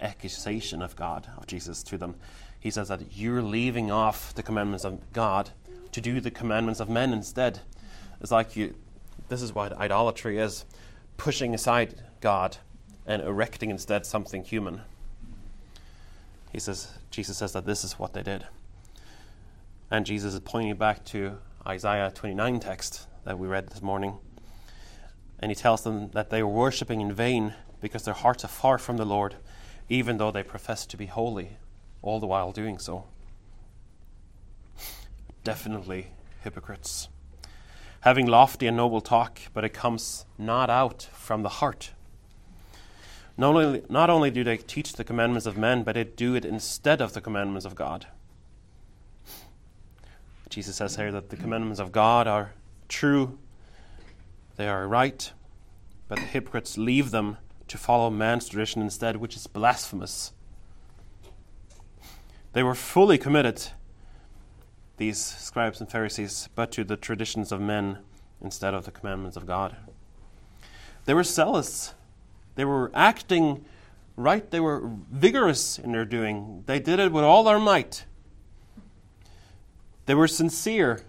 accusation 0.00 0.82
of 0.82 0.96
God 0.96 1.28
of 1.36 1.46
Jesus 1.46 1.82
to 1.84 1.98
them. 1.98 2.16
He 2.58 2.70
says 2.70 2.88
that 2.88 3.16
you're 3.16 3.42
leaving 3.42 3.90
off 3.90 4.34
the 4.34 4.42
commandments 4.42 4.84
of 4.84 5.12
God 5.12 5.50
to 5.92 6.00
do 6.00 6.20
the 6.20 6.30
commandments 6.30 6.80
of 6.80 6.88
men 6.88 7.12
instead. 7.12 7.60
It's 8.20 8.32
like 8.32 8.56
you. 8.56 8.74
This 9.28 9.42
is 9.42 9.54
what 9.54 9.72
idolatry 9.72 10.38
is: 10.38 10.64
pushing 11.16 11.54
aside 11.54 12.02
God 12.20 12.56
and 13.06 13.22
erecting 13.22 13.70
instead 13.70 14.04
something 14.04 14.42
human. 14.42 14.80
He 16.52 16.58
says, 16.58 16.90
Jesus 17.10 17.36
says 17.36 17.52
that 17.52 17.66
this 17.66 17.84
is 17.84 17.98
what 17.98 18.14
they 18.14 18.22
did. 18.22 18.46
And 19.90 20.04
Jesus 20.04 20.34
is 20.34 20.40
pointing 20.40 20.74
back 20.76 21.04
to 21.06 21.38
Isaiah 21.64 22.10
29 22.12 22.58
text 22.58 23.06
that 23.24 23.38
we 23.38 23.46
read 23.46 23.68
this 23.68 23.82
morning. 23.82 24.18
And 25.38 25.50
he 25.50 25.54
tells 25.54 25.84
them 25.84 26.10
that 26.10 26.30
they 26.30 26.42
were 26.42 26.48
worshipping 26.48 27.00
in 27.00 27.12
vain 27.12 27.54
because 27.80 28.04
their 28.04 28.14
hearts 28.14 28.44
are 28.44 28.48
far 28.48 28.78
from 28.78 28.96
the 28.96 29.04
Lord, 29.04 29.36
even 29.88 30.18
though 30.18 30.32
they 30.32 30.42
profess 30.42 30.86
to 30.86 30.96
be 30.96 31.06
holy, 31.06 31.58
all 32.02 32.18
the 32.18 32.26
while 32.26 32.50
doing 32.50 32.78
so. 32.78 33.04
Definitely 35.44 36.08
hypocrites. 36.42 37.08
Having 38.00 38.26
lofty 38.26 38.66
and 38.66 38.76
noble 38.76 39.00
talk, 39.00 39.40
but 39.54 39.64
it 39.64 39.72
comes 39.72 40.24
not 40.36 40.68
out 40.68 41.08
from 41.12 41.44
the 41.44 41.48
heart. 41.48 41.92
Not 43.36 43.54
only, 43.54 43.82
not 43.88 44.10
only 44.10 44.32
do 44.32 44.42
they 44.42 44.56
teach 44.56 44.94
the 44.94 45.04
commandments 45.04 45.46
of 45.46 45.56
men, 45.56 45.84
but 45.84 45.94
they 45.94 46.04
do 46.04 46.34
it 46.34 46.44
instead 46.44 47.00
of 47.00 47.12
the 47.12 47.20
commandments 47.20 47.66
of 47.66 47.76
God. 47.76 48.06
Jesus 50.48 50.76
says 50.76 50.96
here 50.96 51.12
that 51.12 51.30
the 51.30 51.36
commandments 51.36 51.80
of 51.80 51.92
God 51.92 52.26
are 52.26 52.52
true, 52.88 53.38
they 54.56 54.68
are 54.68 54.86
right, 54.86 55.32
but 56.08 56.18
the 56.18 56.24
hypocrites 56.24 56.78
leave 56.78 57.10
them 57.10 57.36
to 57.68 57.76
follow 57.76 58.10
man's 58.10 58.48
tradition 58.48 58.80
instead, 58.80 59.16
which 59.16 59.36
is 59.36 59.46
blasphemous. 59.46 60.32
They 62.52 62.62
were 62.62 62.74
fully 62.74 63.18
committed, 63.18 63.68
these 64.96 65.18
scribes 65.18 65.80
and 65.80 65.90
Pharisees, 65.90 66.48
but 66.54 66.72
to 66.72 66.84
the 66.84 66.96
traditions 66.96 67.52
of 67.52 67.60
men 67.60 67.98
instead 68.40 68.72
of 68.72 68.84
the 68.84 68.90
commandments 68.90 69.36
of 69.36 69.46
God. 69.46 69.76
They 71.04 71.14
were 71.14 71.24
zealous 71.24 71.94
they 72.56 72.64
were 72.64 72.90
acting 72.94 73.64
right, 74.16 74.50
they 74.50 74.60
were 74.60 74.90
vigorous 75.12 75.78
in 75.78 75.92
their 75.92 76.06
doing. 76.06 76.64
They 76.66 76.80
did 76.80 76.98
it 76.98 77.12
with 77.12 77.22
all 77.22 77.44
their 77.44 77.58
might. 77.58 78.06
They 80.06 80.14
were 80.14 80.28
sincere. 80.28 81.02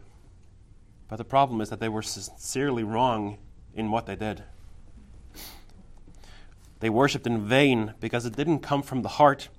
But 1.07 1.17
the 1.17 1.23
problem 1.23 1.61
is 1.61 1.69
that 1.69 1.79
they 1.79 1.89
were 1.89 2.01
sincerely 2.01 2.83
wrong 2.83 3.37
in 3.73 3.91
what 3.91 4.05
they 4.05 4.15
did. 4.15 4.43
They 6.79 6.89
worshipped 6.89 7.25
in 7.25 7.47
vain 7.47 7.93
because 7.99 8.25
it 8.25 8.35
didn't 8.35 8.59
come 8.59 8.83
from 8.83 9.01
the 9.01 9.09
heart, 9.09 9.49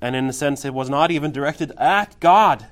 and 0.00 0.14
in 0.14 0.28
a 0.28 0.32
sense, 0.32 0.64
it 0.64 0.74
was 0.74 0.90
not 0.90 1.10
even 1.10 1.32
directed 1.32 1.72
at 1.72 2.18
God, 2.20 2.66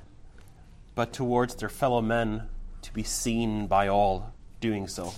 but 0.95 1.11
towards 1.11 1.55
their 1.55 1.69
fellow 1.69 2.01
men 2.01 2.43
to 2.83 2.93
be 2.93 3.03
seen 3.03 3.67
by 3.67 3.87
all 3.87 4.33
doing 4.59 4.87
so. 4.87 5.13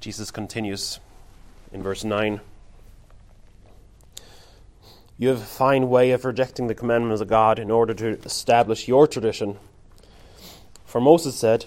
Jesus 0.00 0.30
continues 0.30 0.98
in 1.72 1.82
verse 1.82 2.02
9. 2.02 2.40
You 5.22 5.28
have 5.28 5.40
a 5.40 5.44
fine 5.44 5.88
way 5.88 6.10
of 6.10 6.24
rejecting 6.24 6.66
the 6.66 6.74
commandments 6.74 7.20
of 7.20 7.28
God 7.28 7.60
in 7.60 7.70
order 7.70 7.94
to 7.94 8.18
establish 8.24 8.88
your 8.88 9.06
tradition. 9.06 9.56
For 10.84 11.00
Moses 11.00 11.36
said, 11.36 11.66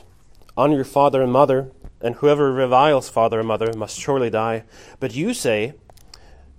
Honor 0.58 0.76
your 0.76 0.84
father 0.84 1.22
and 1.22 1.32
mother, 1.32 1.72
and 2.02 2.16
whoever 2.16 2.52
reviles 2.52 3.08
father 3.08 3.40
and 3.40 3.48
mother 3.48 3.72
must 3.72 3.98
surely 3.98 4.30
die. 4.30 4.66
But 5.00 5.16
you 5.16 5.34
say, 5.34 5.74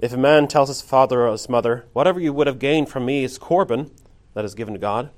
If 0.00 0.14
a 0.14 0.16
man 0.16 0.48
tells 0.48 0.68
his 0.68 0.80
father 0.80 1.26
or 1.26 1.32
his 1.32 1.50
mother, 1.50 1.84
Whatever 1.92 2.18
you 2.18 2.32
would 2.32 2.46
have 2.46 2.58
gained 2.58 2.88
from 2.88 3.04
me 3.04 3.24
is 3.24 3.36
Corban, 3.36 3.90
that 4.32 4.46
is 4.46 4.54
given 4.54 4.72
to 4.72 4.80
God, 4.80 5.10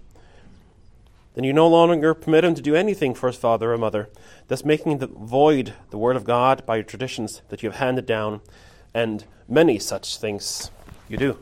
then 1.34 1.44
you 1.44 1.52
no 1.52 1.68
longer 1.68 2.12
permit 2.12 2.44
him 2.44 2.56
to 2.56 2.60
do 2.60 2.74
anything 2.74 3.14
for 3.14 3.28
his 3.28 3.36
father 3.36 3.72
or 3.72 3.78
mother, 3.78 4.08
thus 4.48 4.64
making 4.64 4.98
the 4.98 5.06
void 5.06 5.74
the 5.90 5.98
word 5.98 6.16
of 6.16 6.24
God 6.24 6.66
by 6.66 6.74
your 6.74 6.84
traditions 6.84 7.42
that 7.50 7.62
you 7.62 7.70
have 7.70 7.78
handed 7.78 8.04
down, 8.04 8.40
and 8.92 9.26
many 9.46 9.78
such 9.78 10.18
things 10.18 10.72
you 11.08 11.16
do. 11.16 11.38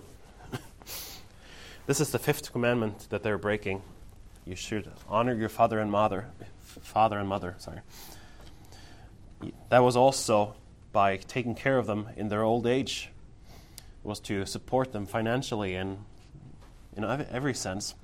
This 1.86 2.00
is 2.00 2.10
the 2.10 2.18
fifth 2.18 2.52
commandment 2.52 3.06
that 3.10 3.22
they're 3.22 3.38
breaking. 3.38 3.82
You 4.44 4.56
should 4.56 4.90
honor 5.08 5.34
your 5.34 5.48
father 5.48 5.78
and 5.78 5.90
mother. 5.90 6.26
father 6.58 7.18
and 7.18 7.28
mother, 7.28 7.54
sorry. 7.58 7.80
That 9.68 9.80
was 9.84 9.96
also 9.96 10.56
by 10.92 11.16
taking 11.16 11.54
care 11.54 11.78
of 11.78 11.86
them 11.86 12.08
in 12.16 12.28
their 12.28 12.42
old 12.42 12.66
age, 12.66 13.10
It 13.48 14.08
was 14.08 14.18
to 14.20 14.46
support 14.46 14.92
them 14.92 15.06
financially 15.06 15.74
and 15.76 15.98
in 16.96 17.04
every 17.04 17.54
sense, 17.54 17.94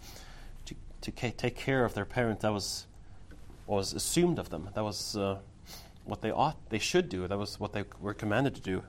to, 0.67 0.75
to 1.01 1.11
take 1.11 1.57
care 1.57 1.85
of 1.85 1.95
their 1.95 2.05
parent. 2.05 2.41
That 2.41 2.53
was 2.53 2.87
was 3.67 3.95
assumed 3.95 4.39
of 4.39 4.51
them. 4.51 4.69
That 4.75 4.85
was 4.85 5.17
uh, 5.17 5.39
what 6.05 6.21
they 6.21 6.31
ought, 6.31 6.57
they 6.69 6.79
should 6.79 7.09
do. 7.09 7.27
That 7.27 7.39
was 7.39 7.59
what 7.59 7.73
they 7.73 7.85
were 8.01 8.15
commanded 8.15 8.55
to 8.57 8.61
do. 8.61 8.83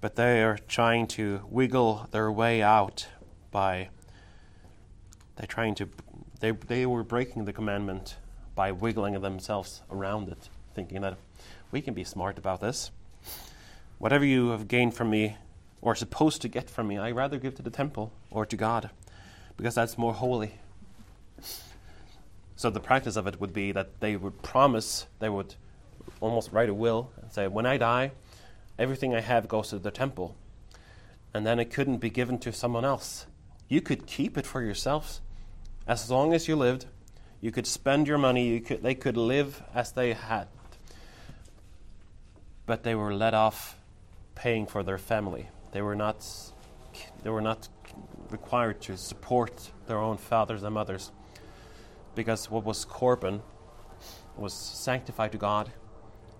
But 0.00 0.14
they 0.16 0.42
are 0.42 0.58
trying 0.66 1.06
to 1.08 1.42
wiggle 1.50 2.08
their 2.10 2.32
way 2.32 2.62
out 2.62 3.06
by 3.50 3.88
they're 5.36 5.46
trying 5.46 5.74
to 5.76 5.88
they 6.40 6.52
they 6.52 6.86
were 6.86 7.02
breaking 7.02 7.44
the 7.44 7.52
commandment 7.52 8.16
by 8.54 8.72
wiggling 8.72 9.18
themselves 9.20 9.82
around 9.90 10.28
it, 10.28 10.48
thinking 10.74 11.00
that 11.00 11.16
we 11.70 11.80
can 11.80 11.94
be 11.94 12.04
smart 12.04 12.38
about 12.38 12.60
this. 12.60 12.90
Whatever 13.98 14.24
you 14.24 14.48
have 14.50 14.68
gained 14.68 14.94
from 14.94 15.10
me 15.10 15.36
or 15.80 15.94
supposed 15.94 16.42
to 16.42 16.48
get 16.48 16.68
from 16.68 16.88
me, 16.88 16.98
I 16.98 17.10
rather 17.10 17.38
give 17.38 17.54
to 17.56 17.62
the 17.62 17.70
temple 17.70 18.12
or 18.30 18.44
to 18.46 18.56
God, 18.56 18.90
because 19.56 19.74
that's 19.74 19.96
more 19.96 20.14
holy. 20.14 20.54
So 22.56 22.68
the 22.68 22.80
practice 22.80 23.16
of 23.16 23.26
it 23.26 23.40
would 23.40 23.54
be 23.54 23.72
that 23.72 24.00
they 24.00 24.16
would 24.16 24.42
promise, 24.42 25.06
they 25.18 25.30
would 25.30 25.54
almost 26.20 26.52
write 26.52 26.68
a 26.68 26.74
will 26.74 27.10
and 27.22 27.32
say, 27.32 27.46
When 27.46 27.64
I 27.64 27.78
die, 27.78 28.12
everything 28.78 29.14
I 29.14 29.20
have 29.20 29.48
goes 29.48 29.70
to 29.70 29.78
the 29.78 29.90
temple. 29.90 30.36
And 31.32 31.46
then 31.46 31.58
it 31.58 31.70
couldn't 31.70 31.98
be 31.98 32.10
given 32.10 32.38
to 32.40 32.52
someone 32.52 32.84
else. 32.84 33.26
You 33.70 33.80
could 33.80 34.06
keep 34.06 34.36
it 34.36 34.46
for 34.46 34.62
yourselves 34.62 35.20
as 35.86 36.10
long 36.10 36.34
as 36.34 36.48
you 36.48 36.56
lived. 36.56 36.86
You 37.40 37.52
could 37.52 37.68
spend 37.68 38.08
your 38.08 38.18
money, 38.18 38.48
you 38.48 38.60
could, 38.60 38.82
they 38.82 38.96
could 38.96 39.16
live 39.16 39.62
as 39.72 39.92
they 39.92 40.12
had. 40.12 40.48
But 42.66 42.82
they 42.82 42.96
were 42.96 43.14
let 43.14 43.32
off 43.32 43.78
paying 44.34 44.66
for 44.66 44.82
their 44.82 44.98
family. 44.98 45.48
They 45.70 45.82
were 45.82 45.94
not, 45.94 46.26
they 47.22 47.30
were 47.30 47.40
not 47.40 47.68
required 48.28 48.80
to 48.82 48.96
support 48.96 49.70
their 49.86 49.98
own 49.98 50.16
fathers 50.16 50.64
and 50.64 50.74
mothers 50.74 51.12
because 52.16 52.50
what 52.50 52.64
was 52.64 52.84
Corban 52.84 53.40
was 54.36 54.52
sanctified 54.52 55.30
to 55.32 55.38
God 55.38 55.70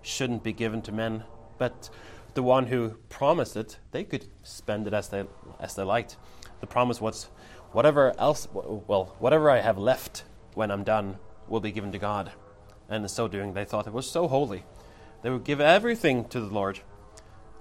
shouldn't 0.02 0.42
be 0.42 0.52
given 0.52 0.82
to 0.82 0.92
men, 0.92 1.22
but 1.58 1.90
the 2.34 2.42
one 2.42 2.66
who 2.66 2.96
promised 3.08 3.56
it, 3.56 3.78
they 3.92 4.02
could 4.02 4.26
spend 4.42 4.86
it 4.86 4.94
as 4.94 5.08
they 5.08 5.24
as 5.60 5.74
they 5.74 5.82
liked. 5.82 6.16
The 6.60 6.66
promise 6.66 7.00
was, 7.00 7.28
whatever 7.72 8.18
else, 8.18 8.48
well, 8.52 9.16
whatever 9.18 9.50
I 9.50 9.60
have 9.60 9.78
left 9.78 10.24
when 10.54 10.70
I'm 10.70 10.84
done 10.84 11.18
will 11.48 11.60
be 11.60 11.72
given 11.72 11.92
to 11.92 11.98
God. 11.98 12.32
And 12.88 13.04
in 13.04 13.08
so 13.08 13.28
doing, 13.28 13.54
they 13.54 13.64
thought 13.64 13.86
it 13.86 13.92
was 13.92 14.10
so 14.10 14.28
holy. 14.28 14.64
They 15.22 15.30
would 15.30 15.44
give 15.44 15.60
everything 15.60 16.24
to 16.26 16.40
the 16.40 16.52
Lord 16.52 16.80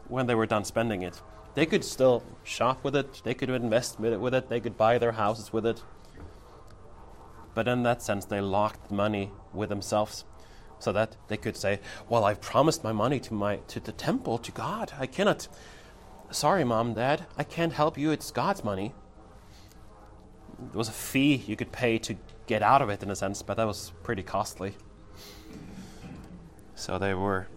when 0.08 0.28
they 0.28 0.36
were 0.36 0.46
done 0.46 0.64
spending 0.64 1.02
it. 1.02 1.22
They 1.56 1.66
could 1.66 1.84
still 1.84 2.24
shop 2.44 2.84
with 2.84 2.96
it, 2.96 3.22
they 3.24 3.34
could 3.34 3.50
invest 3.50 4.00
with 4.00 4.14
it, 4.14 4.20
with 4.20 4.34
it, 4.34 4.50
they 4.50 4.60
could 4.60 4.78
buy 4.78 4.98
their 4.98 5.14
houses 5.14 5.52
with 5.52 5.66
it. 5.66 5.84
But 7.54 7.68
in 7.68 7.84
that 7.84 8.02
sense, 8.02 8.26
they 8.26 8.42
locked 8.42 8.92
money 8.92 9.32
with 9.54 9.70
themselves 9.70 10.26
so 10.80 10.92
that 10.94 11.18
they 11.28 11.38
could 11.38 11.58
say, 11.58 11.80
Well, 12.08 12.24
I've 12.24 12.42
promised 12.42 12.84
my 12.84 12.92
money 12.92 13.20
to, 13.20 13.34
my, 13.34 13.58
to 13.68 13.80
the 13.80 13.92
temple, 13.92 14.38
to 14.40 14.52
God. 14.52 14.94
I 14.98 15.06
cannot. 15.06 15.48
Sorry, 16.32 16.64
mom, 16.64 16.94
dad, 16.94 17.26
I 17.38 17.44
can't 17.44 17.74
help 17.74 17.98
you. 17.98 18.12
It's 18.12 18.32
God's 18.32 18.64
money. 18.64 18.94
There 20.60 20.78
was 20.78 20.90
a 20.90 20.94
fee 20.94 21.36
you 21.48 21.56
could 21.56 21.72
pay 21.72 21.98
to 22.00 22.16
get 22.48 22.62
out 22.62 22.82
of 22.82 22.90
it, 22.90 23.02
in 23.02 23.10
a 23.10 23.16
sense, 23.16 23.42
but 23.42 23.58
that 23.58 23.66
was 23.66 23.92
pretty 24.04 24.24
costly. 24.24 24.76
So 26.76 26.98
they 26.98 27.14
were 27.14 27.48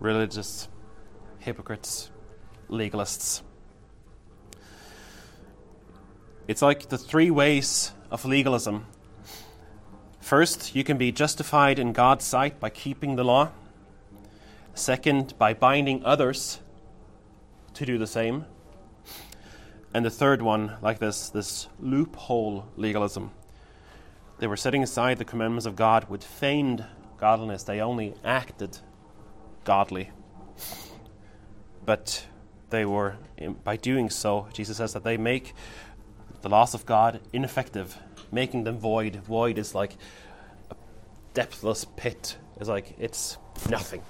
religious 0.00 0.68
hypocrites, 1.38 2.10
legalists. 2.68 3.42
It's 6.48 6.62
like 6.62 6.88
the 6.88 6.98
three 6.98 7.30
ways 7.30 7.92
of 8.10 8.24
legalism 8.24 8.86
First, 10.26 10.74
you 10.74 10.82
can 10.82 10.98
be 10.98 11.12
justified 11.12 11.78
in 11.78 11.92
God's 11.92 12.24
sight 12.24 12.58
by 12.58 12.68
keeping 12.68 13.14
the 13.14 13.22
law. 13.22 13.52
Second, 14.74 15.38
by 15.38 15.54
binding 15.54 16.04
others 16.04 16.58
to 17.76 17.86
do 17.86 17.98
the 17.98 18.06
same. 18.06 18.44
And 19.94 20.04
the 20.04 20.10
third 20.10 20.42
one, 20.42 20.76
like 20.82 20.98
this, 20.98 21.30
this 21.30 21.68
loophole 21.80 22.66
legalism. 22.76 23.30
They 24.38 24.46
were 24.46 24.56
setting 24.56 24.82
aside 24.82 25.18
the 25.18 25.24
commandments 25.24 25.64
of 25.64 25.76
God 25.76 26.10
with 26.10 26.22
feigned 26.22 26.84
godliness. 27.18 27.62
They 27.62 27.80
only 27.80 28.14
acted 28.22 28.78
godly. 29.64 30.10
But 31.84 32.26
they 32.70 32.84
were, 32.84 33.16
by 33.64 33.76
doing 33.76 34.10
so, 34.10 34.48
Jesus 34.52 34.76
says 34.76 34.92
that 34.92 35.04
they 35.04 35.16
make 35.16 35.54
the 36.42 36.48
laws 36.48 36.74
of 36.74 36.84
God 36.84 37.20
ineffective 37.32 37.96
making 38.32 38.64
them 38.64 38.78
void. 38.78 39.16
Void 39.16 39.58
is 39.58 39.74
like 39.74 39.96
a 40.70 40.74
depthless 41.34 41.84
pit. 41.96 42.36
It's 42.58 42.68
like 42.68 42.94
it's 42.98 43.38
nothing. 43.68 44.02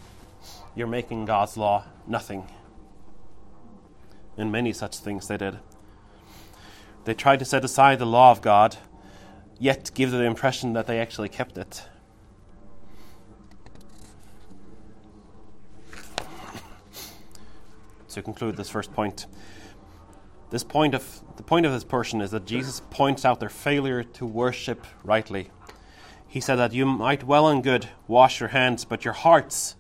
You're 0.75 0.87
making 0.87 1.27
God's 1.27 1.57
law 1.57 1.85
nothing. 2.07 2.47
And 4.37 4.53
many 4.53 4.73
such 4.73 4.99
things 4.99 5.29
they 5.29 5.37
did. 5.37 5.59
They 7.05 7.15
tried 7.15 7.39
to 7.39 7.45
set 7.45 7.65
aside 7.65 7.99
the 7.99 8.07
law 8.07 8.31
of 8.33 8.43
God, 8.43 8.77
yet 9.59 9.91
give 9.95 10.11
the 10.11 10.25
impression 10.25 10.73
that 10.73 10.87
they 10.87 10.99
actually 10.99 11.29
kept 11.29 11.57
it. 11.57 11.85
to 18.09 18.23
conclude 18.23 18.57
this 18.57 18.69
first 18.69 18.93
point, 18.93 19.27
this 20.51 20.65
point 20.65 20.95
of 20.95 21.23
the 21.37 21.43
point 21.43 21.67
of 21.67 21.73
this 21.73 21.85
portion 21.85 22.21
is 22.21 22.31
that 22.31 22.47
Jesus 22.47 22.81
points 22.91 23.25
out 23.25 23.41
their 23.41 23.49
failure 23.49 24.03
to 24.03 24.27
worship 24.27 24.85
rightly. 25.05 25.51
He 26.27 26.41
said 26.41 26.57
that 26.57 26.73
you 26.73 26.87
might 26.87 27.25
well 27.25 27.49
and 27.49 27.63
good 27.63 27.89
wash 28.09 28.41
your 28.41 28.49
hands, 28.49 28.85
but 28.85 29.05
your 29.05 29.15
hearts 29.15 29.77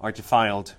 are 0.00 0.10
defiled. 0.10 0.74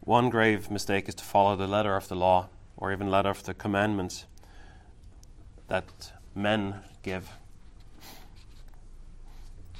One 0.00 0.30
grave 0.30 0.70
mistake 0.70 1.08
is 1.08 1.14
to 1.16 1.24
follow 1.24 1.56
the 1.56 1.66
letter 1.66 1.94
of 1.94 2.08
the 2.08 2.16
law, 2.16 2.48
or 2.76 2.92
even 2.92 3.10
letter 3.10 3.28
of 3.30 3.44
the 3.44 3.54
commandments 3.54 4.24
that 5.68 6.12
men 6.34 6.76
give. 7.02 7.28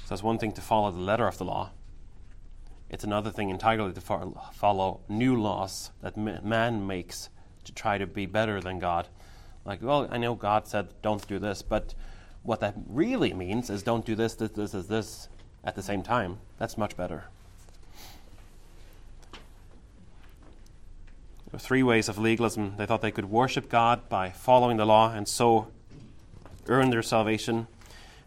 So 0.03 0.09
that's 0.09 0.23
one 0.23 0.37
thing 0.37 0.51
to 0.53 0.61
follow 0.61 0.91
the 0.91 0.99
letter 0.99 1.27
of 1.27 1.37
the 1.37 1.45
law. 1.45 1.71
It's 2.89 3.03
another 3.03 3.31
thing 3.31 3.49
entirely 3.49 3.93
to 3.93 4.01
follow 4.01 4.99
new 5.07 5.41
laws 5.41 5.91
that 6.01 6.17
man 6.17 6.85
makes 6.85 7.29
to 7.63 7.73
try 7.73 7.97
to 7.97 8.05
be 8.05 8.25
better 8.25 8.61
than 8.61 8.79
God. 8.79 9.07
Like, 9.65 9.81
well, 9.81 10.07
I 10.11 10.17
know 10.17 10.35
God 10.35 10.67
said 10.67 10.89
don't 11.01 11.25
do 11.27 11.39
this, 11.39 11.61
but 11.61 11.95
what 12.43 12.59
that 12.59 12.75
really 12.87 13.33
means 13.33 13.69
is 13.69 13.81
don't 13.81 14.05
do 14.05 14.15
this, 14.15 14.35
this, 14.35 14.51
this, 14.51 14.71
this, 14.71 14.87
this 14.87 15.29
at 15.63 15.75
the 15.75 15.83
same 15.83 16.03
time. 16.03 16.39
That's 16.57 16.77
much 16.77 16.97
better. 16.97 17.25
There 21.51 21.57
were 21.57 21.59
three 21.59 21.83
ways 21.83 22.07
of 22.07 22.17
legalism. 22.17 22.75
They 22.77 22.85
thought 22.85 23.01
they 23.01 23.11
could 23.11 23.29
worship 23.29 23.67
God 23.67 24.07
by 24.07 24.29
following 24.29 24.77
the 24.77 24.85
law 24.85 25.11
and 25.11 25.27
so 25.27 25.67
earn 26.67 26.91
their 26.91 27.03
salvation. 27.03 27.67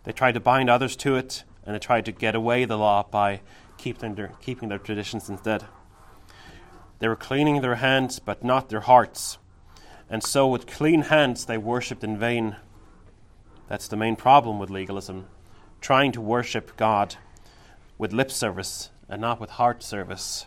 They 0.02 0.12
tried 0.12 0.34
to 0.34 0.40
bind 0.40 0.68
others 0.68 0.94
to 0.96 1.16
it, 1.16 1.42
and 1.64 1.74
they 1.74 1.78
tried 1.78 2.04
to 2.04 2.12
get 2.12 2.34
away 2.34 2.66
the 2.66 2.76
law 2.76 3.02
by 3.02 3.40
keeping 3.78 4.14
their, 4.14 4.32
keeping 4.42 4.68
their 4.68 4.78
traditions 4.78 5.30
instead. 5.30 5.64
They 6.98 7.08
were 7.08 7.16
cleaning 7.16 7.62
their 7.62 7.76
hands, 7.76 8.18
but 8.18 8.44
not 8.44 8.68
their 8.68 8.80
hearts. 8.80 9.38
And 10.10 10.22
so, 10.22 10.46
with 10.46 10.66
clean 10.66 11.02
hands, 11.02 11.46
they 11.46 11.56
worshipped 11.56 12.04
in 12.04 12.18
vain. 12.18 12.56
That's 13.68 13.88
the 13.88 13.96
main 13.96 14.16
problem 14.16 14.58
with 14.58 14.68
legalism 14.68 15.28
trying 15.80 16.12
to 16.12 16.20
worship 16.20 16.76
God 16.76 17.16
with 17.96 18.12
lip 18.12 18.30
service 18.30 18.90
and 19.08 19.22
not 19.22 19.40
with 19.40 19.50
heart 19.50 19.82
service. 19.82 20.46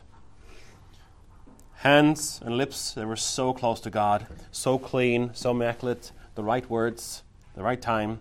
Hands 1.77 2.41
and 2.43 2.57
lips, 2.57 2.93
they 2.93 3.05
were 3.05 3.15
so 3.15 3.53
close 3.53 3.79
to 3.81 3.89
God, 3.89 4.27
so 4.51 4.77
clean, 4.77 5.31
so 5.33 5.51
immaculate, 5.51 6.11
the 6.35 6.43
right 6.43 6.69
words, 6.69 7.23
the 7.55 7.63
right 7.63 7.81
time, 7.81 8.19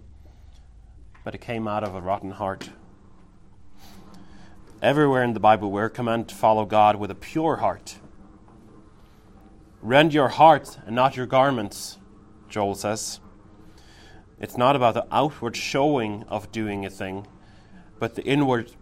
but 1.25 1.35
it 1.35 1.41
came 1.41 1.67
out 1.67 1.83
of 1.83 1.95
a 1.95 2.01
rotten 2.01 2.33
heart. 2.33 2.71
Everywhere 4.83 5.23
in 5.23 5.33
the 5.33 5.41
Bible, 5.41 5.71
we're 5.71 5.89
commanded 5.89 6.29
to 6.29 6.35
follow 6.35 6.65
God 6.65 6.97
with 6.97 7.11
a 7.11 7.15
pure 7.15 7.57
heart 7.57 7.97
Rend 9.87 10.13
your 10.13 10.31
heart 10.31 10.79
and 10.85 10.97
not 10.97 11.17
your 11.17 11.27
garments, 11.27 11.99
Joel 12.49 12.75
says. 12.75 13.21
It's 14.41 14.57
not 14.57 14.75
about 14.75 14.95
the 14.95 15.07
outward 15.13 15.57
showing 15.57 16.25
of 16.25 16.51
doing 16.51 16.85
a 16.85 16.91
thing, 16.91 17.29
but 18.01 18.17
the 18.17 18.25
inward 18.25 18.73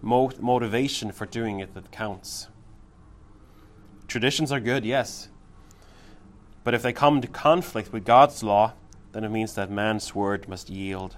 mo- 0.00 0.30
motivation 0.38 1.10
for 1.10 1.26
doing 1.26 1.58
it 1.58 1.74
that 1.74 1.90
counts. 1.90 2.46
Traditions 4.08 4.50
are 4.50 4.58
good, 4.58 4.86
yes. 4.86 5.28
But 6.64 6.72
if 6.72 6.82
they 6.82 6.94
come 6.94 7.16
into 7.16 7.28
conflict 7.28 7.92
with 7.92 8.06
God's 8.06 8.42
law, 8.42 8.72
then 9.12 9.22
it 9.22 9.28
means 9.28 9.54
that 9.54 9.70
man's 9.70 10.14
word 10.14 10.48
must 10.48 10.70
yield. 10.70 11.16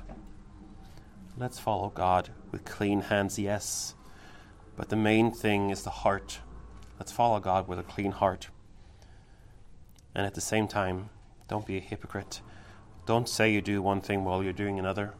let's 1.39 1.59
follow 1.59 1.89
God 1.89 2.31
with 2.51 2.65
clean 2.65 3.03
hands, 3.03 3.39
yes. 3.39 3.95
But 4.77 4.89
the 4.89 4.97
main 4.97 5.31
thing 5.31 5.71
is 5.71 5.85
the 5.85 5.91
heart. 5.91 6.41
Let's 6.99 7.13
follow 7.13 7.39
God 7.39 7.69
with 7.69 7.79
a 7.79 7.85
clean 7.85 8.11
heart. 8.13 8.49
And 10.15 10.27
at 10.27 10.35
the 10.35 10.41
same 10.41 10.67
time, 10.67 11.11
don't 11.49 11.67
be 11.67 11.77
a 11.77 11.81
hypocrite. 11.81 12.43
Don't 13.07 13.29
say 13.29 13.53
you 13.53 13.63
do 13.63 13.81
one 13.81 14.01
thing 14.01 14.25
while 14.25 14.43
you're 14.43 14.53
doing 14.53 14.79
another. 14.79 15.15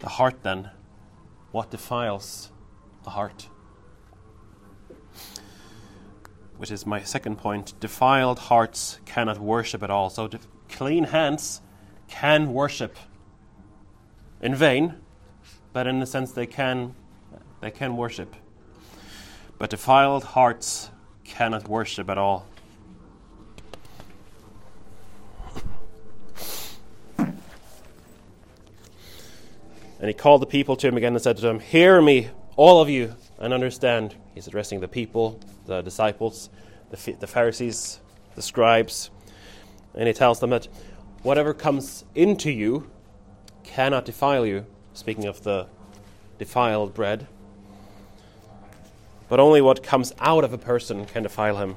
The 0.00 0.08
heart, 0.08 0.42
then, 0.42 0.70
what 1.52 1.70
defiles 1.70 2.50
the 3.04 3.10
heart? 3.10 3.48
Which 6.58 6.70
is 6.70 6.84
my 6.84 7.02
second 7.02 7.38
point. 7.38 7.74
Defiled 7.80 8.38
hearts 8.38 9.00
cannot 9.06 9.38
worship 9.38 9.82
at 9.82 9.90
all. 9.90 10.10
So, 10.10 10.28
clean 10.68 11.04
hands 11.04 11.60
can 12.08 12.52
worship 12.52 12.96
in 14.40 14.54
vain, 14.54 14.96
but 15.72 15.86
in 15.86 16.02
a 16.02 16.06
sense 16.06 16.32
they 16.32 16.46
can, 16.46 16.94
they 17.60 17.70
can 17.70 17.96
worship. 17.96 18.34
But 19.58 19.70
defiled 19.70 20.24
hearts 20.24 20.90
cannot 21.24 21.68
worship 21.68 22.08
at 22.10 22.18
all. 22.18 22.46
And 30.00 30.06
he 30.06 30.14
called 30.14 30.42
the 30.42 30.46
people 30.46 30.76
to 30.76 30.86
him 30.86 30.96
again 30.96 31.14
and 31.14 31.22
said 31.22 31.36
to 31.36 31.42
them, 31.42 31.58
Hear 31.58 32.00
me, 32.00 32.30
all 32.54 32.80
of 32.80 32.88
you, 32.88 33.16
and 33.38 33.52
understand. 33.52 34.14
He's 34.34 34.46
addressing 34.46 34.80
the 34.80 34.88
people, 34.88 35.40
the 35.66 35.82
disciples, 35.82 36.50
the, 36.90 37.12
the 37.12 37.26
Pharisees, 37.26 38.00
the 38.34 38.42
scribes. 38.42 39.10
And 39.94 40.06
he 40.06 40.14
tells 40.14 40.40
them 40.40 40.50
that 40.50 40.68
whatever 41.22 41.54
comes 41.54 42.04
into 42.14 42.50
you 42.50 42.90
cannot 43.64 44.04
defile 44.04 44.46
you. 44.46 44.66
Speaking 44.92 45.26
of 45.26 45.42
the 45.42 45.66
defiled 46.38 46.94
bread. 46.94 47.26
But 49.28 49.40
only 49.40 49.60
what 49.60 49.82
comes 49.82 50.12
out 50.18 50.44
of 50.44 50.52
a 50.52 50.58
person 50.58 51.04
can 51.04 51.22
defile 51.22 51.58
him. 51.58 51.76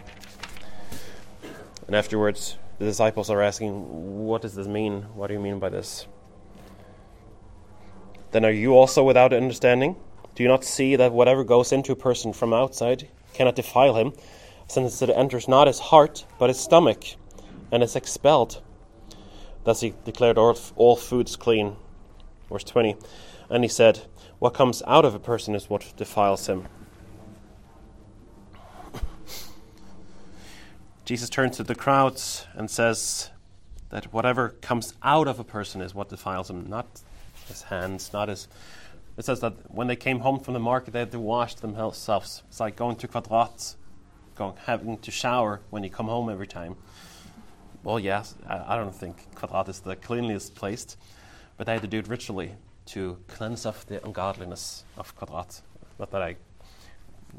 And 1.88 1.96
afterwards, 1.96 2.58
the 2.80 2.86
disciples 2.86 3.30
are 3.30 3.42
asking, 3.42 3.74
What 4.26 4.42
does 4.42 4.56
this 4.56 4.68
mean? 4.68 5.04
What 5.14 5.28
do 5.28 5.34
you 5.34 5.40
mean 5.40 5.60
by 5.60 5.70
this? 5.70 6.08
Then 8.32 8.46
are 8.46 8.52
you 8.52 8.74
also 8.74 9.04
without 9.04 9.34
understanding? 9.34 9.98
Do 10.42 10.44
you 10.44 10.50
not 10.50 10.64
see 10.64 10.96
that 10.96 11.14
whatever 11.14 11.44
goes 11.44 11.72
into 11.72 11.92
a 11.92 11.96
person 11.96 12.34
from 12.34 12.52
outside 12.52 13.08
cannot 13.36 13.56
defile 13.56 13.94
him, 13.94 14.14
since 14.68 15.00
it 15.04 15.12
enters 15.12 15.48
not 15.48 15.68
his 15.68 15.78
heart, 15.78 16.26
but 16.40 16.50
his 16.50 16.60
stomach, 16.60 17.04
and 17.72 17.84
is 17.84 17.96
expelled? 17.96 18.60
Thus 19.66 19.82
he 19.82 19.94
declared 20.04 20.40
all, 20.40 20.58
all 20.76 20.96
foods 20.96 21.36
clean. 21.36 21.76
Verse 22.50 22.64
20. 22.64 22.96
And 23.52 23.64
he 23.64 23.68
said, 23.68 24.02
What 24.40 24.56
comes 24.56 24.82
out 24.88 25.06
of 25.06 25.14
a 25.14 25.20
person 25.20 25.54
is 25.54 25.70
what 25.70 25.94
defiles 25.96 26.48
him. 26.48 26.68
Jesus 31.06 31.30
turns 31.30 31.58
to 31.58 31.64
the 31.64 31.76
crowds 31.76 32.48
and 32.56 32.68
says 32.68 33.30
that 33.92 34.12
whatever 34.12 34.50
comes 34.50 34.96
out 35.04 35.28
of 35.28 35.38
a 35.38 35.44
person 35.44 35.82
is 35.82 35.94
what 35.94 36.10
defiles 36.10 36.50
him, 36.50 36.68
not 36.68 36.88
his 37.48 37.62
hands, 37.62 38.12
not 38.12 38.28
his. 38.28 38.48
It 39.22 39.26
says 39.26 39.42
that 39.42 39.54
when 39.72 39.86
they 39.86 39.96
came 39.96 40.22
home 40.22 40.40
from 40.40 40.56
the 40.56 40.60
market, 40.60 40.94
they 40.94 41.00
had 41.00 41.12
to 41.12 41.20
wash 41.20 41.54
themselves. 41.54 42.42
It's 42.48 42.60
like 42.60 42.76
going 42.76 42.96
to 42.96 43.08
Kvadrat, 43.08 43.76
going 44.34 44.56
having 44.66 44.98
to 44.98 45.12
shower 45.12 45.62
when 45.70 45.84
you 45.84 45.92
come 45.92 46.08
home 46.08 46.28
every 46.28 46.48
time. 46.48 46.76
Well, 47.84 48.00
yes, 48.00 48.34
I, 48.48 48.74
I 48.74 48.78
don't 48.78 48.96
think 48.96 49.32
Kvadrat 49.36 49.70
is 49.70 49.82
the 49.82 49.96
cleanliest 49.96 50.56
place, 50.56 50.98
but 51.56 51.68
they 51.68 51.74
had 51.74 51.84
to 51.84 51.88
do 51.88 52.00
it 52.00 52.08
ritually 52.08 52.54
to 52.88 53.20
cleanse 53.28 53.68
off 53.68 53.86
the 53.86 54.04
ungodliness 54.04 54.86
of 54.98 55.16
Kvadrat. 55.16 55.62
Not 56.00 56.10
that 56.10 56.24
I 56.24 56.38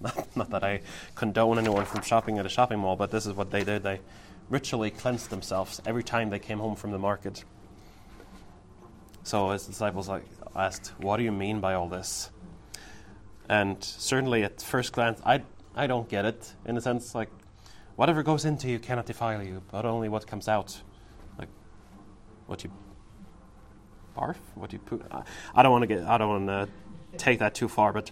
not, 0.00 0.28
not, 0.36 0.50
that 0.50 0.62
I 0.62 0.82
condone 1.16 1.58
anyone 1.58 1.84
from 1.84 2.02
shopping 2.02 2.38
at 2.38 2.46
a 2.46 2.48
shopping 2.48 2.78
mall, 2.78 2.94
but 2.94 3.10
this 3.10 3.26
is 3.26 3.32
what 3.32 3.50
they 3.50 3.64
did. 3.64 3.82
They 3.82 3.98
ritually 4.48 4.92
cleansed 4.92 5.30
themselves 5.30 5.82
every 5.84 6.04
time 6.04 6.30
they 6.30 6.38
came 6.38 6.60
home 6.60 6.76
from 6.76 6.92
the 6.92 6.98
market. 7.00 7.42
So 9.32 9.48
his 9.48 9.64
disciples 9.64 10.10
asked, 10.54 10.92
What 10.98 11.16
do 11.16 11.22
you 11.22 11.32
mean 11.32 11.60
by 11.60 11.72
all 11.72 11.88
this? 11.88 12.30
And 13.48 13.82
certainly 13.82 14.44
at 14.44 14.60
first 14.60 14.92
glance, 14.92 15.22
I, 15.24 15.42
I 15.74 15.86
don't 15.86 16.06
get 16.06 16.26
it, 16.26 16.52
in 16.66 16.76
a 16.76 16.82
sense, 16.82 17.14
like, 17.14 17.30
whatever 17.96 18.22
goes 18.22 18.44
into 18.44 18.68
you 18.68 18.78
cannot 18.78 19.06
defile 19.06 19.42
you, 19.42 19.62
but 19.70 19.86
only 19.86 20.10
what 20.10 20.26
comes 20.26 20.48
out. 20.48 20.78
Like, 21.38 21.48
what 22.46 22.62
you 22.62 22.70
barf? 24.14 24.36
What 24.54 24.70
you? 24.74 24.80
I, 25.10 25.22
I 25.54 25.62
don't 25.62 25.72
want 25.72 25.80
to 25.80 25.86
get, 25.86 26.02
I 26.02 26.18
don't 26.18 26.46
want 26.46 26.68
to 26.68 27.16
take 27.16 27.38
that 27.38 27.54
too 27.54 27.68
far, 27.68 27.94
but 27.94 28.10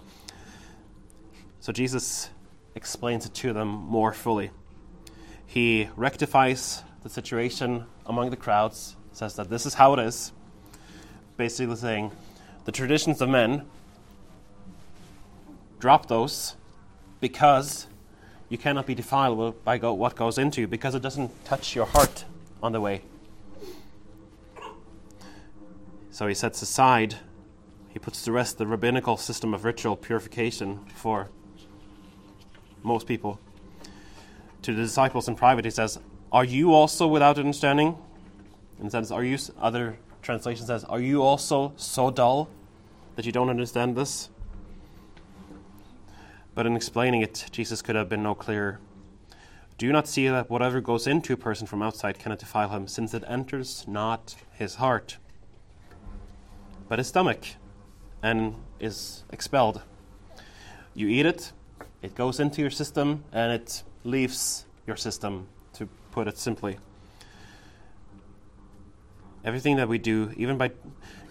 so 1.58 1.70
Jesus 1.70 2.30
explains 2.74 3.26
it 3.26 3.34
to 3.34 3.52
them 3.52 3.68
more 3.68 4.14
fully. 4.14 4.52
He 5.44 5.90
rectifies 5.96 6.82
the 7.02 7.10
situation 7.10 7.84
among 8.06 8.30
the 8.30 8.38
crowds, 8.38 8.96
says 9.12 9.34
that 9.34 9.50
this 9.50 9.66
is 9.66 9.74
how 9.74 9.92
it 9.92 9.98
is, 9.98 10.32
basically 11.40 11.74
saying 11.74 12.12
the 12.66 12.72
traditions 12.72 13.22
of 13.22 13.28
men, 13.30 13.64
drop 15.78 16.04
those 16.06 16.54
because 17.18 17.86
you 18.50 18.58
cannot 18.58 18.84
be 18.84 18.94
defiled 18.94 19.64
by 19.64 19.78
what 19.78 20.14
goes 20.16 20.36
into 20.36 20.60
you 20.60 20.68
because 20.68 20.94
it 20.94 21.00
doesn't 21.00 21.30
touch 21.46 21.74
your 21.74 21.86
heart 21.86 22.26
on 22.62 22.72
the 22.72 22.80
way. 22.82 23.00
So 26.10 26.26
he 26.26 26.34
sets 26.34 26.60
aside, 26.60 27.16
he 27.88 27.98
puts 27.98 28.22
to 28.24 28.32
rest 28.32 28.58
the 28.58 28.66
rabbinical 28.66 29.16
system 29.16 29.54
of 29.54 29.64
ritual 29.64 29.96
purification 29.96 30.80
for 30.94 31.30
most 32.82 33.06
people. 33.06 33.40
To 34.60 34.74
the 34.74 34.82
disciples 34.82 35.26
in 35.26 35.36
private, 35.36 35.64
he 35.64 35.70
says, 35.70 35.98
Are 36.32 36.44
you 36.44 36.74
also 36.74 37.06
without 37.06 37.38
understanding? 37.38 37.96
In 38.78 38.84
the 38.84 38.90
sense, 38.90 39.10
are 39.10 39.24
you, 39.24 39.38
other 39.58 39.96
translation 40.22 40.66
says, 40.66 40.84
Are 40.84 41.00
you 41.00 41.22
also 41.22 41.72
so 41.76 42.10
dull 42.10 42.48
that 43.16 43.26
you 43.26 43.32
don't 43.32 43.48
understand 43.48 43.96
this? 43.96 44.30
But 46.54 46.66
in 46.66 46.76
explaining 46.76 47.22
it, 47.22 47.46
Jesus 47.50 47.82
could 47.82 47.96
have 47.96 48.08
been 48.08 48.22
no 48.22 48.34
clearer. 48.34 48.80
Do 49.78 49.86
you 49.86 49.92
not 49.92 50.06
see 50.06 50.28
that 50.28 50.50
whatever 50.50 50.80
goes 50.80 51.06
into 51.06 51.32
a 51.32 51.36
person 51.36 51.66
from 51.66 51.80
outside 51.80 52.18
cannot 52.18 52.38
defile 52.38 52.68
him, 52.68 52.86
since 52.86 53.14
it 53.14 53.24
enters 53.26 53.86
not 53.88 54.36
his 54.52 54.74
heart, 54.74 55.16
but 56.88 56.98
his 56.98 57.08
stomach, 57.08 57.46
and 58.22 58.56
is 58.78 59.24
expelled? 59.30 59.80
You 60.92 61.08
eat 61.08 61.24
it, 61.24 61.52
it 62.02 62.14
goes 62.14 62.40
into 62.40 62.60
your 62.60 62.70
system, 62.70 63.24
and 63.32 63.52
it 63.52 63.82
leaves 64.04 64.66
your 64.86 64.96
system, 64.96 65.48
to 65.74 65.88
put 66.10 66.28
it 66.28 66.36
simply. 66.36 66.78
Everything 69.44 69.76
that 69.76 69.88
we 69.88 69.98
do, 69.98 70.32
even 70.36 70.58
by 70.58 70.72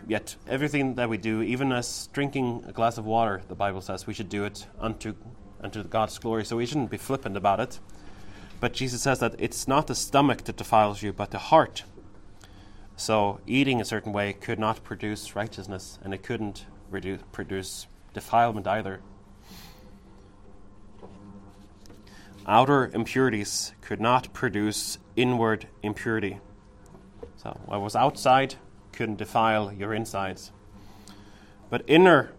yet 0.07 0.35
everything 0.47 0.95
that 0.95 1.09
we 1.09 1.17
do, 1.17 1.41
even 1.41 1.71
as 1.71 2.09
drinking 2.11 2.63
a 2.67 2.71
glass 2.71 2.97
of 2.97 3.05
water, 3.05 3.41
the 3.47 3.55
Bible 3.55 3.81
says 3.81 4.07
we 4.07 4.13
should 4.13 4.29
do 4.29 4.43
it 4.45 4.65
unto 4.79 5.13
unto 5.61 5.83
God's 5.83 6.17
glory. 6.17 6.45
So 6.45 6.57
we 6.57 6.65
shouldn't 6.65 6.89
be 6.89 6.97
flippant 6.97 7.37
about 7.37 7.59
it. 7.59 7.79
But 8.59 8.73
Jesus 8.73 9.01
says 9.01 9.19
that 9.19 9.35
it's 9.37 9.67
not 9.67 9.87
the 9.87 9.95
stomach 9.95 10.43
that 10.45 10.57
defiles 10.57 11.01
you, 11.01 11.13
but 11.13 11.31
the 11.31 11.37
heart. 11.37 11.83
So 12.97 13.39
eating 13.47 13.79
a 13.79 13.85
certain 13.85 14.11
way 14.11 14.33
could 14.33 14.59
not 14.59 14.83
produce 14.83 15.35
righteousness, 15.35 15.99
and 16.03 16.13
it 16.13 16.23
couldn't 16.23 16.65
reduce, 16.89 17.21
produce 17.31 17.87
defilement 18.13 18.67
either. 18.67 18.99
Outer 22.45 22.89
impurities 22.93 23.73
could 23.79 24.01
not 24.01 24.33
produce 24.33 24.97
inward 25.15 25.67
impurity. 25.83 26.39
So 27.41 27.57
what 27.65 27.79
was 27.79 27.95
outside 27.95 28.55
couldn't 28.91 29.15
defile 29.15 29.71
your 29.71 29.93
insides. 29.93 30.51
But 31.69 31.83
inner 31.87 32.33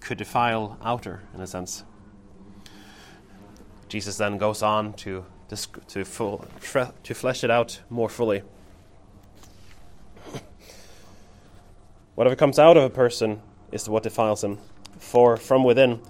could 0.00 0.18
defile 0.18 0.76
outer, 0.84 1.22
in 1.34 1.40
a 1.40 1.46
sense. 1.46 1.84
Jesus 3.88 4.18
then 4.18 4.36
goes 4.36 4.62
on 4.62 4.92
to, 4.94 5.24
to, 5.88 6.04
full, 6.04 6.44
to 7.02 7.14
flesh 7.14 7.44
it 7.44 7.50
out 7.50 7.80
more 7.88 8.10
fully. 8.10 8.42
Whatever 12.14 12.36
comes 12.36 12.58
out 12.58 12.76
of 12.76 12.82
a 12.82 12.90
person 12.90 13.40
is 13.72 13.88
what 13.88 14.02
defiles 14.02 14.44
him. 14.44 14.58
For 14.98 15.38
from 15.38 15.64
within, 15.64 16.02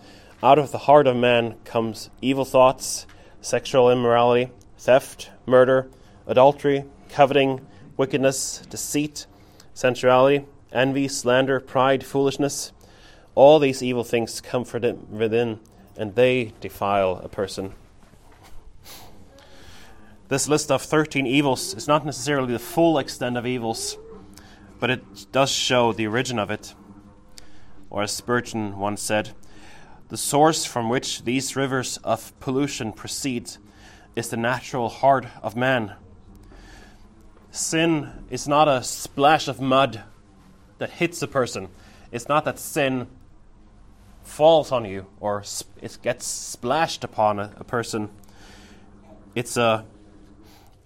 out 0.43 0.59
of 0.59 0.73
the 0.73 0.79
heart 0.79 1.07
of 1.07 1.15
man, 1.15 1.55
comes 1.65 2.11
evil 2.21 2.45
thoughts, 2.45 3.07
sexual 3.41 3.89
immorality, 3.89 4.51
theft, 4.79 5.31
murder, 5.47 5.89
adultery, 6.27 6.85
coveting 7.09 7.65
wickedness, 7.97 8.63
deceit, 8.69 9.27
sensuality, 9.75 10.45
envy, 10.73 11.09
slander, 11.09 11.61
pride, 11.61 12.05
foolishness. 12.05 12.73
All 13.35 13.59
these 13.59 13.83
evil 13.83 14.05
things 14.05 14.41
come 14.41 14.65
from 14.65 15.11
within, 15.11 15.61
and 15.97 16.15
they 16.15 16.53
defile 16.61 17.21
a 17.23 17.29
person. 17.29 17.75
This 20.29 20.49
list 20.49 20.73
of 20.73 20.83
13 20.83 21.27
evils 21.27 21.75
is 21.75 21.87
not 21.87 22.05
necessarily 22.05 22.53
the 22.53 22.59
full 22.59 22.99
extent 22.99 23.37
of 23.37 23.47
evils, 23.47 23.97
but 24.81 24.91
it 24.91 25.31
does 25.31 25.51
show 25.51 25.93
the 25.93 26.07
origin 26.09 26.39
of 26.39 26.51
it. 26.51 26.75
Or 27.91 28.03
as 28.03 28.11
Spurgeon 28.11 28.79
once 28.79 29.03
said, 29.03 29.31
the 30.09 30.17
source 30.17 30.65
from 30.65 30.89
which 30.89 31.25
these 31.25 31.57
rivers 31.57 31.99
of 31.99 32.39
pollution 32.41 32.93
proceed 32.93 33.51
is 34.17 34.29
the 34.29 34.37
natural 34.37 34.89
heart 34.89 35.27
of 35.43 35.55
man. 35.57 35.95
Sin 37.57 38.13
is 38.29 38.47
not 38.47 38.69
a 38.69 38.83
splash 38.83 39.49
of 39.49 39.63
mud 39.63 40.03
that 40.77 40.91
hits 40.91 41.23
a 41.23 41.27
person. 41.27 41.69
It's 42.13 42.29
not 42.29 42.45
that 42.45 42.59
sin 42.59 43.07
falls 44.25 44.73
on 44.73 44.85
you 44.85 45.07
or 45.21 45.43
it 45.81 45.97
gets 46.03 46.27
splashed 46.27 47.03
upon 47.03 47.39
a, 47.39 47.51
a 47.57 47.65
person. 47.65 48.11
It's 49.35 49.57
a, 49.57 49.87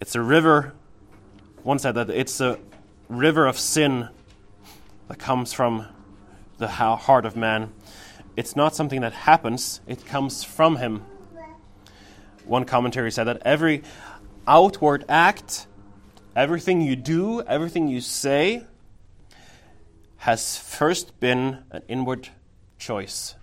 it's 0.00 0.14
a 0.14 0.20
river. 0.20 0.72
One 1.64 1.80
said 1.80 1.96
that 1.96 2.08
it's 2.08 2.40
a 2.40 2.60
river 3.08 3.48
of 3.48 3.58
sin 3.58 4.08
that 5.08 5.18
comes 5.18 5.52
from 5.52 5.86
the 6.58 6.68
heart 6.68 7.26
of 7.26 7.34
man. 7.34 7.72
It's 8.36 8.54
not 8.54 8.76
something 8.76 9.00
that 9.00 9.12
happens, 9.12 9.80
it 9.88 10.06
comes 10.06 10.44
from 10.44 10.76
him. 10.76 11.04
One 12.44 12.64
commentary 12.64 13.10
said 13.10 13.24
that 13.24 13.42
every 13.44 13.82
outward 14.46 15.04
act, 15.08 15.66
everything 16.34 16.80
you 16.80 16.96
do, 16.96 17.42
everything 17.42 17.88
you 17.88 18.00
say, 18.00 18.64
has 20.18 20.58
first 20.58 21.18
been 21.20 21.64
an 21.70 21.82
inward 21.88 22.28
choice. 22.78 23.34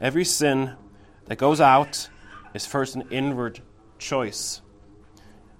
Every 0.00 0.24
sin 0.24 0.76
that 1.26 1.36
goes 1.36 1.60
out 1.60 2.08
is 2.52 2.66
first 2.66 2.94
an 2.94 3.04
inward 3.10 3.60
choice. 3.98 4.60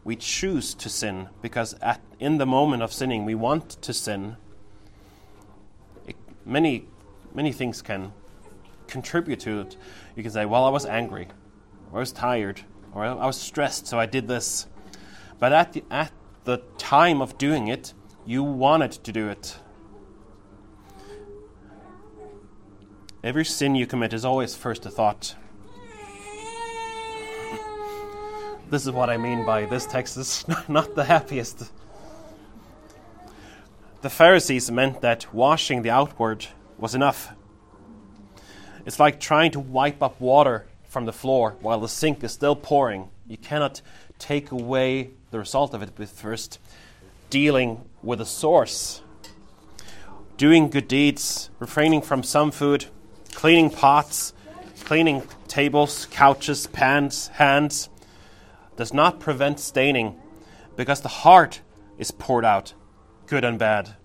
We 0.05 0.17
choose 0.17 0.75
to 0.75 0.91
sin 0.91 1.29
because 1.41 1.75
at, 1.81 2.01
in 2.21 2.37
the 2.37 2.45
moment 2.45 2.83
of 2.83 2.93
sinning, 2.93 3.25
we 3.25 3.35
want 3.35 3.71
to 3.83 3.93
sin. 3.95 4.37
It, 6.07 6.17
many, 6.45 6.87
many 7.35 7.53
things 7.53 7.81
can 7.81 8.13
contribute 8.87 9.41
to 9.41 9.61
it. 9.61 9.77
You 10.15 10.23
can 10.23 10.31
say, 10.31 10.45
Well, 10.45 10.65
I 10.65 10.71
was 10.71 10.85
angry, 10.85 11.29
or 11.91 11.99
I 11.99 12.01
was 12.01 12.13
tired, 12.13 12.61
or 12.93 13.05
I 13.05 13.27
was 13.27 13.41
stressed, 13.41 13.87
so 13.87 13.99
I 13.99 14.07
did 14.07 14.29
this. 14.29 14.67
But 15.39 15.53
at 15.53 15.73
the, 15.73 15.85
at 15.91 16.13
the 16.45 16.59
time 16.79 17.21
of 17.21 17.39
doing 17.39 17.69
it, 17.69 17.93
you 18.25 18.43
wanted 18.43 18.93
to 18.93 19.13
do 19.13 19.29
it. 19.29 19.59
Every 23.23 23.45
sin 23.45 23.75
you 23.75 23.87
commit 23.87 24.13
is 24.13 24.25
always 24.25 24.55
first 24.55 24.85
a 24.85 24.91
thought. 24.91 25.35
This 28.71 28.87
is 28.87 28.91
what 28.91 29.09
I 29.09 29.17
mean 29.17 29.45
by 29.45 29.67
this 29.67 29.87
text 29.87 30.17
is 30.17 30.45
not 30.69 30.95
the 30.95 31.05
happiest. 31.05 31.71
The 34.03 34.11
Pharisees 34.11 34.71
meant 34.71 35.01
that 35.01 35.33
washing 35.33 35.83
the 35.83 35.91
outward 35.91 36.47
was 36.77 36.95
enough. 36.95 37.33
It's 38.85 39.01
like 39.01 39.21
trying 39.21 39.53
to 39.53 39.61
wipe 39.61 40.03
up 40.03 40.21
water 40.21 40.67
from 40.83 41.07
the 41.07 41.13
floor 41.13 41.57
while 41.61 41.81
the 41.81 41.89
sink 41.89 42.23
is 42.23 42.33
still 42.33 42.57
pouring. 42.57 43.09
You 43.27 43.39
cannot 43.39 43.81
take 44.19 44.51
away 44.51 45.11
the 45.31 45.39
result 45.39 45.75
of 45.75 45.83
it 45.83 45.91
with 45.99 46.11
first 46.11 46.59
dealing 47.31 47.85
with 48.03 48.19
the 48.19 48.27
source. 48.27 49.03
Doing 50.37 50.69
good 50.69 50.89
deeds, 50.89 51.51
refraining 51.59 52.03
from 52.03 52.23
some 52.23 52.51
food, 52.51 52.87
cleaning 53.33 53.71
pots, 53.71 54.33
cleaning 54.85 55.23
tables, 55.49 56.07
couches, 56.11 56.67
pans, 56.67 57.29
hands, 57.29 57.89
does 58.77 58.93
not 58.93 59.21
prevent 59.21 59.61
staining 59.61 60.21
because 60.77 61.01
the 61.01 61.09
heart 61.09 61.61
is 61.99 62.11
poured 62.11 62.45
out, 62.45 62.75
good 63.27 63.45
and 63.45 63.59
bad. 63.59 63.97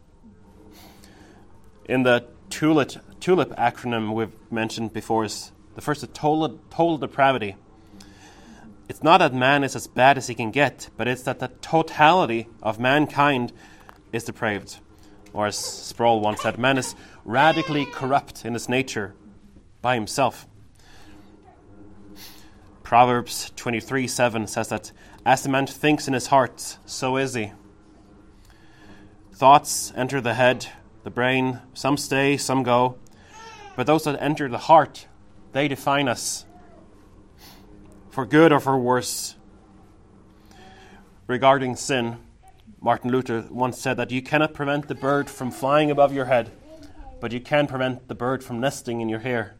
In 1.86 2.04
the 2.04 2.28
TULIP, 2.50 3.20
TULIP 3.20 3.50
acronym 3.56 4.14
we've 4.14 4.34
mentioned 4.52 4.94
before, 4.94 5.26
is 5.26 5.52
the 5.76 5.82
first 5.82 6.04
is 6.04 6.10
total, 6.14 6.60
total 6.70 6.98
depravity. 6.98 7.56
It's 8.90 9.04
not 9.04 9.20
that 9.20 9.36
man 9.36 9.64
is 9.64 9.76
as 9.76 9.86
bad 9.86 10.18
as 10.18 10.26
he 10.28 10.34
can 10.34 10.50
get, 10.50 10.90
but 10.98 11.08
it's 11.08 11.22
that 11.22 11.38
the 11.38 11.50
totality 11.62 12.48
of 12.64 12.80
mankind 12.80 13.54
is 14.12 14.24
depraved. 14.24 14.80
Or 15.32 15.46
as 15.46 15.56
Sproul 15.56 16.22
once 16.22 16.42
said, 16.42 16.58
man 16.58 16.80
is 16.80 16.96
radically 17.24 17.86
corrupt 17.86 18.44
in 18.46 18.54
his 18.54 18.68
nature 18.68 19.14
by 19.84 19.94
himself. 19.94 20.48
Proverbs 22.82 23.52
23 23.56 24.08
7 24.08 24.48
says 24.48 24.70
that 24.70 24.92
as 25.24 25.44
the 25.44 25.50
man 25.50 25.68
thinks 25.68 26.08
in 26.08 26.16
his 26.16 26.28
heart, 26.28 26.80
so 26.88 27.18
is 27.18 27.36
he. 27.36 27.52
Thoughts 29.32 29.94
enter 29.96 30.20
the 30.20 30.34
head, 30.34 30.66
the 31.04 31.12
brain, 31.12 31.60
some 31.76 31.96
stay, 31.96 32.38
some 32.38 32.64
go. 32.64 32.98
But 33.76 33.86
those 33.86 34.06
that 34.06 34.20
enter 34.20 34.50
the 34.50 34.58
heart, 34.58 35.06
they 35.52 35.68
define 35.68 36.08
us 36.08 36.46
for 38.20 38.26
good 38.26 38.52
or 38.52 38.60
for 38.60 38.78
worse. 38.78 39.38
Regarding 41.26 41.78
sin, 41.78 42.18
Martin 42.82 43.12
Luther 43.12 43.46
once 43.50 43.80
said 43.80 43.96
that 43.96 44.12
you 44.12 44.22
cannot 44.22 44.54
prevent 44.54 44.90
the 44.90 44.94
bird 44.94 45.30
from 45.30 45.52
flying 45.52 45.90
above 45.90 46.14
your 46.14 46.26
head, 46.26 46.52
but 47.22 47.32
you 47.32 47.40
can 47.40 47.66
prevent 47.66 48.10
the 48.10 48.16
bird 48.16 48.44
from 48.44 48.60
nesting 48.60 49.00
in 49.00 49.08
your 49.08 49.20
hair. 49.20 49.56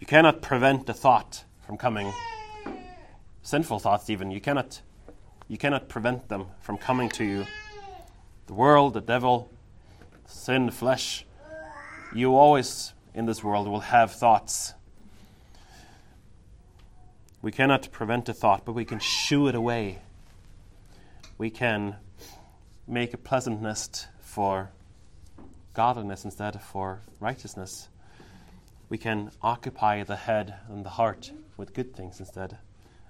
You 0.00 0.06
cannot 0.06 0.40
prevent 0.40 0.86
the 0.86 0.94
thought 0.94 1.44
from 1.66 1.76
coming, 1.76 2.14
sinful 3.42 3.80
thoughts 3.80 4.08
even. 4.08 4.30
You 4.30 4.40
cannot, 4.40 4.80
you 5.48 5.58
cannot 5.58 5.86
prevent 5.86 6.30
them 6.30 6.46
from 6.60 6.78
coming 6.78 7.10
to 7.10 7.24
you. 7.24 7.44
The 8.46 8.54
world, 8.54 8.94
the 8.94 9.02
devil, 9.02 9.50
sin, 10.24 10.70
flesh. 10.70 11.26
You 12.14 12.36
always 12.36 12.94
in 13.12 13.26
this 13.26 13.44
world 13.44 13.68
will 13.68 13.80
have 13.80 14.12
thoughts. 14.12 14.72
We 17.42 17.52
cannot 17.52 17.90
prevent 17.90 18.28
a 18.28 18.32
thought, 18.32 18.64
but 18.64 18.72
we 18.72 18.84
can 18.84 19.00
shoo 19.00 19.48
it 19.48 19.54
away. 19.54 19.98
We 21.36 21.50
can 21.50 21.96
make 22.86 23.12
a 23.12 23.18
pleasant 23.18 23.60
nest 23.60 24.06
for 24.20 24.70
godliness 25.74 26.24
instead 26.24 26.54
of 26.54 26.62
for 26.62 27.00
righteousness 27.20 27.88
we 28.92 28.98
can 28.98 29.30
occupy 29.40 30.02
the 30.02 30.16
head 30.16 30.52
and 30.68 30.84
the 30.84 30.90
heart 30.90 31.32
with 31.56 31.72
good 31.72 31.96
things 31.96 32.20
instead. 32.20 32.58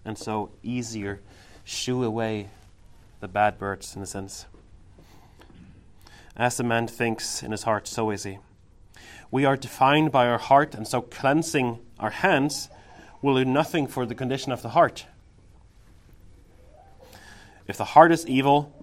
And 0.05 0.17
so 0.17 0.53
easier 0.63 1.21
shoo 1.65 2.05
away 2.05 2.51
the 3.19 3.27
bad 3.27 3.59
birds 3.59 3.97
in 3.97 4.01
a 4.01 4.07
sense. 4.07 4.47
As 6.37 6.61
a 6.61 6.63
man 6.63 6.87
thinks 6.87 7.43
in 7.43 7.51
his 7.51 7.65
heart, 7.65 7.89
so 7.89 8.11
is 8.11 8.23
he. 8.23 8.39
We 9.33 9.45
are 9.45 9.57
defined 9.57 10.13
by 10.13 10.29
our 10.29 10.39
heart, 10.39 10.73
and 10.73 10.87
so 10.87 11.01
cleansing 11.01 11.81
our 11.99 12.11
hands 12.11 12.69
will 13.23 13.37
do 13.37 13.45
nothing 13.45 13.87
for 13.87 14.05
the 14.05 14.15
condition 14.15 14.53
of 14.53 14.61
the 14.63 14.71
heart. 14.71 15.07
If 17.67 17.77
the 17.79 17.85
heart 17.85 18.13
is 18.13 18.27
evil, 18.27 18.75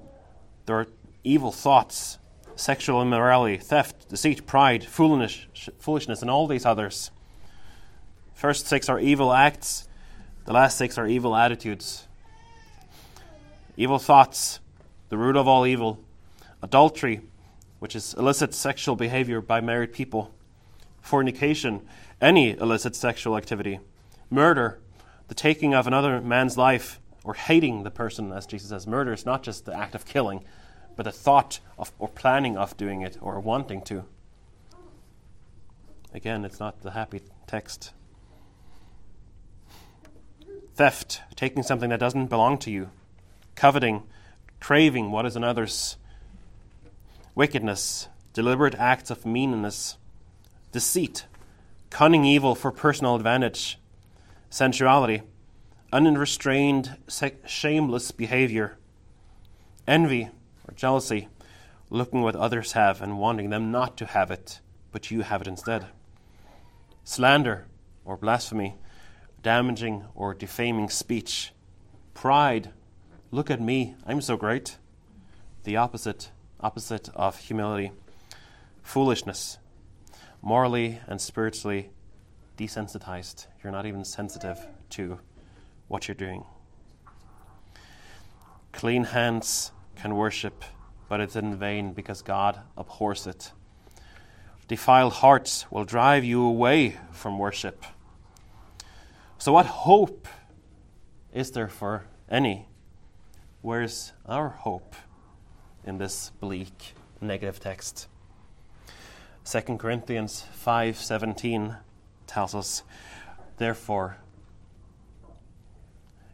there 0.66 0.80
are 0.80 0.88
evil 1.24 1.52
thoughts 1.52 2.18
sexual 2.56 3.02
immorality, 3.02 3.58
theft, 3.58 4.10
deceit, 4.10 4.46
pride, 4.46 4.84
foolishness, 4.84 6.22
and 6.22 6.30
all 6.30 6.46
these 6.46 6.66
others. 6.66 7.10
First 8.34 8.68
six 8.68 8.90
are 8.90 9.00
evil 9.00 9.32
acts, 9.32 9.88
the 10.46 10.54
last 10.54 10.78
six 10.78 10.98
are 10.98 11.08
evil 11.08 11.36
attitudes. 11.36 12.08
Evil 13.78 14.00
thoughts, 14.00 14.60
the 15.08 15.18
root 15.18 15.38
of 15.38 15.48
all 15.48 15.66
evil. 15.66 16.00
Adultery, 16.62 17.22
which 17.80 17.96
is 17.96 18.14
illicit 18.16 18.54
sexual 18.54 18.96
behavior 18.96 19.40
by 19.40 19.62
married 19.62 19.94
people. 19.94 20.34
Fornication, 21.02 21.88
any 22.20 22.52
illicit 22.52 22.96
sexual 22.96 23.38
activity. 23.38 23.80
Murder, 24.30 24.80
the 25.28 25.36
taking 25.36 25.74
of 25.74 25.88
another 25.88 26.22
man's 26.22 26.58
life 26.58 27.00
or 27.24 27.34
hating 27.34 27.84
the 27.84 27.92
person, 27.92 28.32
as 28.32 28.46
Jesus 28.46 28.70
says. 28.70 28.88
Murder 28.88 29.14
is 29.14 29.26
not 29.26 29.44
just 29.44 29.66
the 29.66 29.76
act 29.76 29.96
of 29.96 30.06
killing, 30.06 30.44
but 30.96 31.04
the 31.04 31.12
thought 31.12 31.60
of 31.78 31.92
or 32.00 32.08
planning 32.10 32.58
of 32.58 32.78
doing 32.78 33.02
it 33.02 33.18
or 33.22 33.40
wanting 33.40 33.82
to. 33.84 34.06
Again, 36.14 36.44
it's 36.44 36.60
not 36.60 36.82
the 36.82 36.92
happy 36.92 37.22
text. 37.48 37.94
Theft, 40.76 41.22
taking 41.36 41.62
something 41.62 41.90
that 41.90 42.00
doesn't 42.00 42.28
belong 42.28 42.58
to 42.60 42.72
you. 42.72 42.90
Coveting, 43.56 44.04
craving 44.60 45.12
what 45.12 45.26
is 45.26 45.36
another's. 45.36 45.98
Wickedness, 47.36 48.08
deliberate 48.34 48.76
acts 48.76 49.12
of 49.12 49.26
meanness. 49.26 49.98
Deceit, 50.72 51.26
cunning 51.90 52.26
evil 52.26 52.56
for 52.56 52.72
personal 52.72 53.16
advantage. 53.16 53.78
Sensuality, 54.50 55.22
unrestrained, 55.94 56.98
shameless 57.46 58.12
behavior. 58.12 58.78
Envy, 59.88 60.30
or 60.68 60.74
jealousy, 60.76 61.28
looking 61.90 62.22
what 62.22 62.36
others 62.36 62.74
have 62.74 63.02
and 63.02 63.20
wanting 63.20 63.50
them 63.50 63.72
not 63.72 63.98
to 63.98 64.06
have 64.06 64.32
it, 64.32 64.60
but 64.92 65.12
you 65.12 65.22
have 65.22 65.42
it 65.42 65.48
instead. 65.48 65.88
Slander 67.04 67.68
or 68.06 68.18
blasphemy, 68.18 68.76
damaging 69.42 70.06
or 70.16 70.34
defaming 70.34 70.90
speech. 70.90 71.52
Pride, 72.14 72.72
Look 73.32 73.52
at 73.52 73.62
me, 73.62 73.94
I'm 74.08 74.22
so 74.22 74.38
great. 74.38 74.78
The 75.64 75.78
opposite, 75.78 76.32
opposite 76.60 77.10
of 77.14 77.38
humility, 77.38 77.92
foolishness, 78.82 79.60
morally 80.42 81.00
and 81.06 81.22
spiritually 81.22 81.92
desensitized. 82.60 83.48
You're 83.64 83.72
not 83.72 83.86
even 83.86 84.04
sensitive 84.04 84.68
to 84.92 85.20
what 85.88 86.08
you're 86.08 86.16
doing. 86.16 86.44
Clean 88.74 89.06
hands 89.06 89.72
can 89.96 90.16
worship, 90.16 90.66
but 91.08 91.22
it's 91.22 91.38
in 91.38 91.56
vain 91.56 91.94
because 91.94 92.22
God 92.22 92.60
abhors 92.78 93.26
it. 93.26 93.54
Defiled 94.68 95.14
hearts 95.14 95.66
will 95.72 95.86
drive 95.86 96.26
you 96.26 96.44
away 96.44 96.98
from 97.12 97.40
worship. 97.40 97.86
So, 99.38 99.54
what 99.54 99.66
hope 99.66 100.28
is 101.34 101.52
there 101.52 101.70
for 101.70 102.06
any? 102.30 102.68
Where's 103.62 104.12
our 104.26 104.50
hope 104.50 104.96
in 105.86 105.98
this 105.98 106.32
bleak, 106.40 106.94
negative 107.22 107.60
text? 107.60 108.08
2 109.46 109.78
Corinthians 109.80 110.46
5:17 110.54 111.78
tells 112.30 112.56
us, 112.56 112.84
therefore, 113.58 114.18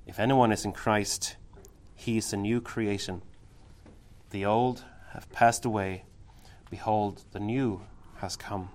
if 0.06 0.20
anyone 0.20 0.52
is 0.52 0.66
in 0.66 0.72
Christ, 0.72 1.38
he 1.96 2.18
is 2.18 2.32
a 2.32 2.38
new 2.38 2.62
creation. 2.62 3.24
The 4.30 4.46
old 4.46 4.84
have 5.14 5.32
passed 5.32 5.66
away. 5.66 6.04
Behold, 6.70 7.24
the 7.32 7.39
new 7.39 7.82
has 8.18 8.36
come. 8.36 8.70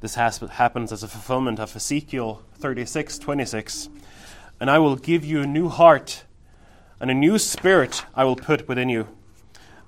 This 0.00 0.14
has, 0.14 0.38
happens 0.38 0.92
as 0.92 1.02
a 1.02 1.08
fulfillment 1.08 1.60
of 1.60 1.76
Ezekiel 1.76 2.42
36 2.54 3.18
26. 3.18 3.88
And 4.60 4.70
I 4.70 4.78
will 4.78 4.96
give 4.96 5.24
you 5.24 5.42
a 5.42 5.46
new 5.46 5.68
heart, 5.68 6.24
and 7.00 7.10
a 7.10 7.14
new 7.14 7.38
spirit 7.38 8.04
I 8.14 8.24
will 8.24 8.36
put 8.36 8.66
within 8.66 8.88
you. 8.88 9.08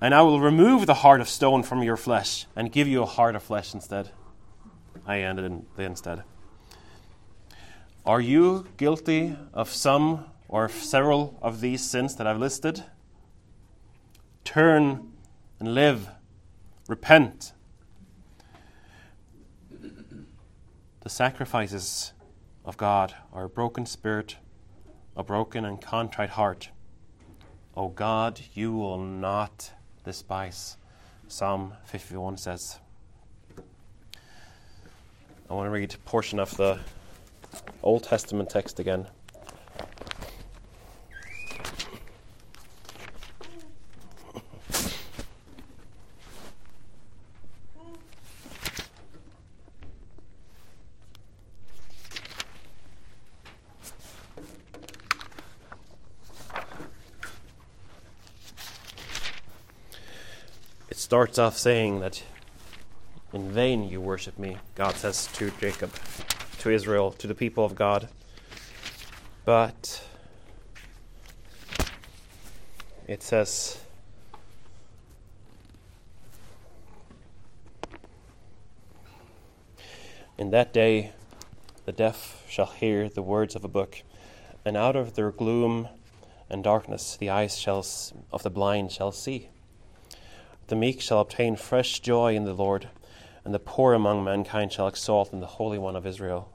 And 0.00 0.14
I 0.14 0.22
will 0.22 0.40
remove 0.40 0.86
the 0.86 0.94
heart 0.94 1.20
of 1.20 1.28
stone 1.28 1.62
from 1.62 1.82
your 1.82 1.96
flesh, 1.96 2.46
and 2.54 2.70
give 2.70 2.86
you 2.86 3.02
a 3.02 3.06
heart 3.06 3.34
of 3.34 3.42
flesh 3.42 3.74
instead. 3.74 4.10
I 5.10 5.22
ended 5.22 5.64
instead. 5.76 6.22
Are 8.06 8.20
you 8.20 8.68
guilty 8.76 9.36
of 9.52 9.68
some 9.68 10.26
or 10.46 10.68
several 10.68 11.36
of 11.42 11.60
these 11.60 11.82
sins 11.82 12.14
that 12.14 12.28
I've 12.28 12.38
listed? 12.38 12.84
Turn 14.44 15.10
and 15.58 15.74
live. 15.74 16.10
Repent. 16.86 17.52
The 21.00 21.10
sacrifices 21.10 22.12
of 22.64 22.76
God 22.76 23.16
are 23.32 23.44
a 23.44 23.48
broken 23.48 23.86
spirit, 23.86 24.36
a 25.16 25.24
broken 25.24 25.64
and 25.64 25.80
contrite 25.80 26.30
heart. 26.30 26.70
O 27.76 27.88
God, 27.88 28.40
you 28.54 28.72
will 28.72 28.98
not 28.98 29.72
despise. 30.04 30.76
Psalm 31.26 31.74
51 31.84 32.36
says. 32.36 32.78
I 35.50 35.54
want 35.54 35.66
to 35.66 35.70
read 35.70 35.92
a 35.92 35.98
portion 35.98 36.38
of 36.38 36.56
the 36.56 36.78
Old 37.82 38.04
Testament 38.04 38.50
text 38.50 38.78
again. 38.78 39.08
It 60.88 60.96
starts 60.96 61.40
off 61.40 61.58
saying 61.58 61.98
that 61.98 62.22
in 63.32 63.50
vain 63.52 63.88
you 63.88 64.00
worship 64.00 64.38
me, 64.38 64.56
God 64.74 64.96
says 64.96 65.28
to 65.34 65.50
Jacob, 65.60 65.92
to 66.58 66.70
Israel, 66.70 67.12
to 67.12 67.26
the 67.26 67.34
people 67.34 67.64
of 67.64 67.74
God. 67.74 68.08
But 69.44 70.04
it 73.06 73.22
says, 73.22 73.80
In 80.36 80.50
that 80.50 80.72
day 80.72 81.12
the 81.84 81.92
deaf 81.92 82.44
shall 82.48 82.66
hear 82.66 83.08
the 83.08 83.22
words 83.22 83.54
of 83.54 83.64
a 83.64 83.68
book, 83.68 84.02
and 84.64 84.76
out 84.76 84.96
of 84.96 85.14
their 85.14 85.30
gloom 85.30 85.88
and 86.48 86.64
darkness 86.64 87.16
the 87.16 87.30
eyes 87.30 87.56
shall, 87.56 87.84
of 88.32 88.42
the 88.42 88.50
blind 88.50 88.90
shall 88.90 89.12
see. 89.12 89.50
The 90.66 90.76
meek 90.76 91.00
shall 91.00 91.20
obtain 91.20 91.56
fresh 91.56 92.00
joy 92.00 92.34
in 92.34 92.44
the 92.44 92.54
Lord 92.54 92.88
and 93.44 93.54
the 93.54 93.58
poor 93.58 93.94
among 93.94 94.24
mankind 94.24 94.72
shall 94.72 94.88
exalt 94.88 95.32
in 95.32 95.40
the 95.40 95.46
Holy 95.46 95.78
One 95.78 95.96
of 95.96 96.06
Israel. 96.06 96.52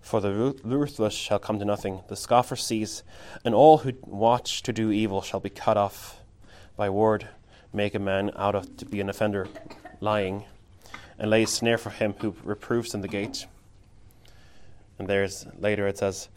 For 0.00 0.20
the 0.20 0.54
ruthless 0.62 1.12
shall 1.12 1.38
come 1.38 1.58
to 1.58 1.64
nothing, 1.64 2.00
the 2.08 2.16
scoffer 2.16 2.56
cease, 2.56 3.02
and 3.44 3.54
all 3.54 3.78
who 3.78 3.92
watch 4.02 4.62
to 4.62 4.72
do 4.72 4.90
evil 4.90 5.20
shall 5.20 5.40
be 5.40 5.50
cut 5.50 5.76
off. 5.76 6.20
By 6.76 6.88
word 6.88 7.28
make 7.72 7.94
a 7.94 7.98
man 7.98 8.30
out 8.36 8.54
of 8.54 8.76
to 8.78 8.86
be 8.86 9.00
an 9.00 9.10
offender, 9.10 9.48
lying, 10.00 10.44
and 11.18 11.30
lay 11.30 11.42
a 11.42 11.46
snare 11.46 11.76
for 11.76 11.90
him 11.90 12.14
who 12.20 12.34
reproves 12.42 12.94
in 12.94 13.02
the 13.02 13.08
gate. 13.08 13.46
And 14.98 15.08
there's 15.08 15.46
later 15.58 15.86
it 15.86 15.98
says, 15.98 16.28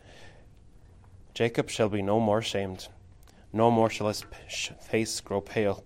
Jacob 1.33 1.69
shall 1.69 1.87
be 1.87 2.01
no 2.01 2.19
more 2.19 2.41
shamed, 2.41 2.89
no 3.53 3.71
more 3.71 3.89
shall 3.89 4.07
his 4.09 4.25
face 4.81 5.21
grow 5.21 5.39
pale. 5.39 5.83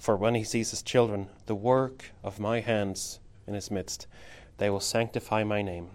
For 0.00 0.16
when 0.16 0.34
he 0.34 0.44
sees 0.44 0.70
his 0.70 0.80
children, 0.80 1.28
the 1.44 1.54
work 1.54 2.12
of 2.24 2.40
my 2.40 2.60
hands 2.60 3.20
in 3.46 3.52
his 3.52 3.70
midst, 3.70 4.06
they 4.56 4.70
will 4.70 4.80
sanctify 4.80 5.44
my 5.44 5.60
name. 5.60 5.90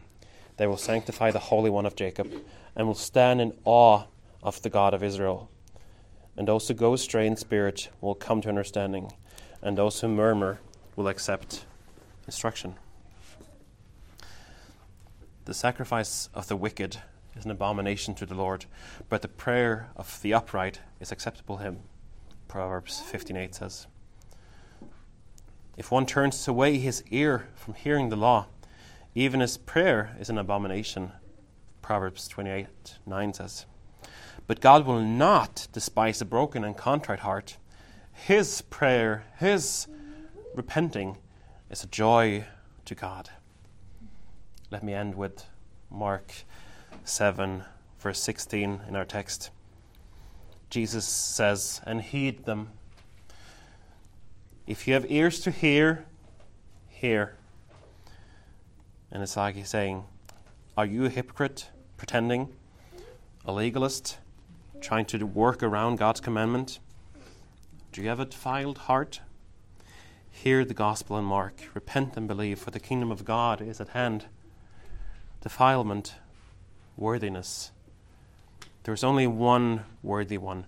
They 0.58 0.68
will 0.68 0.78
sanctify 0.78 1.32
the 1.32 1.40
Holy 1.40 1.72
One 1.72 1.88
of 1.88 1.96
Jacob, 1.96 2.32
and 2.76 2.86
will 2.86 2.94
stand 2.94 3.42
in 3.42 3.58
awe 3.66 4.04
of 4.44 4.62
the 4.62 4.70
God 4.70 4.94
of 4.94 5.02
Israel. 5.02 5.50
And 6.38 6.48
those 6.48 6.68
who 6.68 6.76
go 6.76 6.94
astray 6.94 7.26
in 7.26 7.36
spirit 7.36 7.90
will 8.00 8.14
come 8.14 8.42
to 8.42 8.50
understanding, 8.50 9.12
and 9.64 9.76
those 9.76 10.00
who 10.00 10.08
murmur 10.08 10.60
will 10.96 11.08
accept 11.08 11.66
instruction. 12.28 12.76
The 15.46 15.56
sacrifice 15.56 16.30
of 16.36 16.48
the 16.48 16.56
wicked 16.56 16.98
is 17.36 17.44
an 17.44 17.50
abomination 17.50 18.14
to 18.16 18.28
the 18.28 18.36
Lord, 18.36 18.66
but 19.10 19.24
the 19.24 19.28
prayer 19.28 19.90
of 19.96 20.22
the 20.22 20.36
upright 20.36 20.82
is 21.00 21.12
acceptable 21.12 21.58
to 21.58 21.64
him. 21.64 21.80
Proverbs 22.48 23.02
15:8 23.02 23.56
says. 23.56 23.88
If 25.78 25.92
one 25.92 26.06
turns 26.06 26.48
away 26.48 26.78
his 26.78 27.04
ear 27.12 27.50
from 27.56 27.74
hearing 27.74 28.10
the 28.10 28.16
law, 28.16 28.48
even 29.14 29.40
his 29.40 29.58
prayer 29.58 30.16
is 30.20 30.30
an 30.30 30.38
abomination. 30.38 31.12
Proverbs 31.82 32.28
28 32.28 32.68
9 33.06 33.34
says. 33.34 33.66
But 34.48 34.62
God 34.62 34.86
will 34.86 35.02
not 35.02 35.68
despise 35.72 36.22
a 36.22 36.26
broken 36.26 36.64
and 36.64 36.78
contrite 36.78 37.20
heart. 37.20 37.58
His 38.14 38.62
prayer, 38.62 39.26
his 39.38 39.88
repenting, 40.54 41.18
is 41.70 41.84
a 41.84 41.88
joy 41.88 42.46
to 42.86 42.96
God. 42.96 43.30
Let 44.72 44.84
me 44.84 44.94
end 44.94 45.16
with 45.16 45.46
Mark 45.90 46.32
7, 47.04 47.64
verse 48.00 48.20
16 48.20 48.82
in 48.88 48.96
our 48.96 49.06
text. 49.06 49.50
Jesus 50.70 51.08
says, 51.08 51.82
And 51.86 52.02
heed 52.02 52.46
them 52.46 52.72
if 54.68 54.88
you 54.88 54.94
have 54.94 55.10
ears 55.12 55.40
to 55.42 55.52
hear, 55.52 56.06
hear. 56.88 57.36
And 59.12 59.22
it's 59.22 59.38
like 59.38 59.56
he's 59.56 59.70
saying, 59.70 60.06
Are 60.76 60.86
you 60.86 61.06
a 61.06 61.10
hypocrite, 61.10 61.70
pretending, 61.98 62.50
a 63.46 63.52
legalist, 63.52 64.18
trying 64.82 65.06
to 65.06 65.24
work 65.26 65.62
around 65.62 65.98
God's 65.98 66.20
commandment? 66.20 66.80
Do 67.92 68.02
you 68.02 68.10
have 68.10 68.20
a 68.20 68.26
defiled 68.26 68.80
heart? 68.80 69.22
Hear 70.32 70.66
the 70.66 70.74
gospel 70.74 71.18
in 71.18 71.24
Mark. 71.24 71.62
Repent 71.74 72.18
and 72.18 72.28
believe, 72.28 72.60
for 72.60 72.72
the 72.72 72.80
kingdom 72.80 73.12
of 73.12 73.24
God 73.24 73.62
is 73.62 73.80
at 73.80 73.90
hand. 73.90 74.26
Defilement, 75.42 76.16
worthiness. 76.98 77.72
There 78.84 78.94
is 78.94 79.04
only 79.04 79.28
one 79.28 79.86
worthy 80.04 80.38
one, 80.38 80.66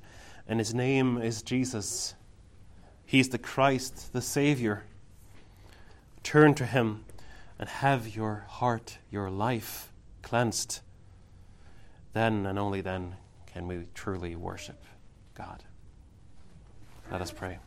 and 0.48 0.60
his 0.60 0.74
name 0.74 1.18
is 1.18 1.42
Jesus. 1.42 2.16
He's 3.08 3.30
the 3.30 3.38
Christ, 3.38 4.12
the 4.12 4.22
Savior. 4.22 4.84
Turn 6.24 6.54
to 6.56 6.66
Him 6.66 7.06
and 7.58 7.70
have 7.70 8.14
your 8.14 8.46
heart, 8.50 8.98
your 9.10 9.30
life 9.30 9.94
cleansed. 10.22 10.82
Then 12.12 12.46
and 12.46 12.60
only 12.60 12.82
then 12.82 13.16
can 13.46 13.66
we 13.66 13.88
truly 13.94 14.36
worship 14.36 14.84
God. 15.34 15.64
Let 17.10 17.22
us 17.22 17.32
pray. 17.32 17.60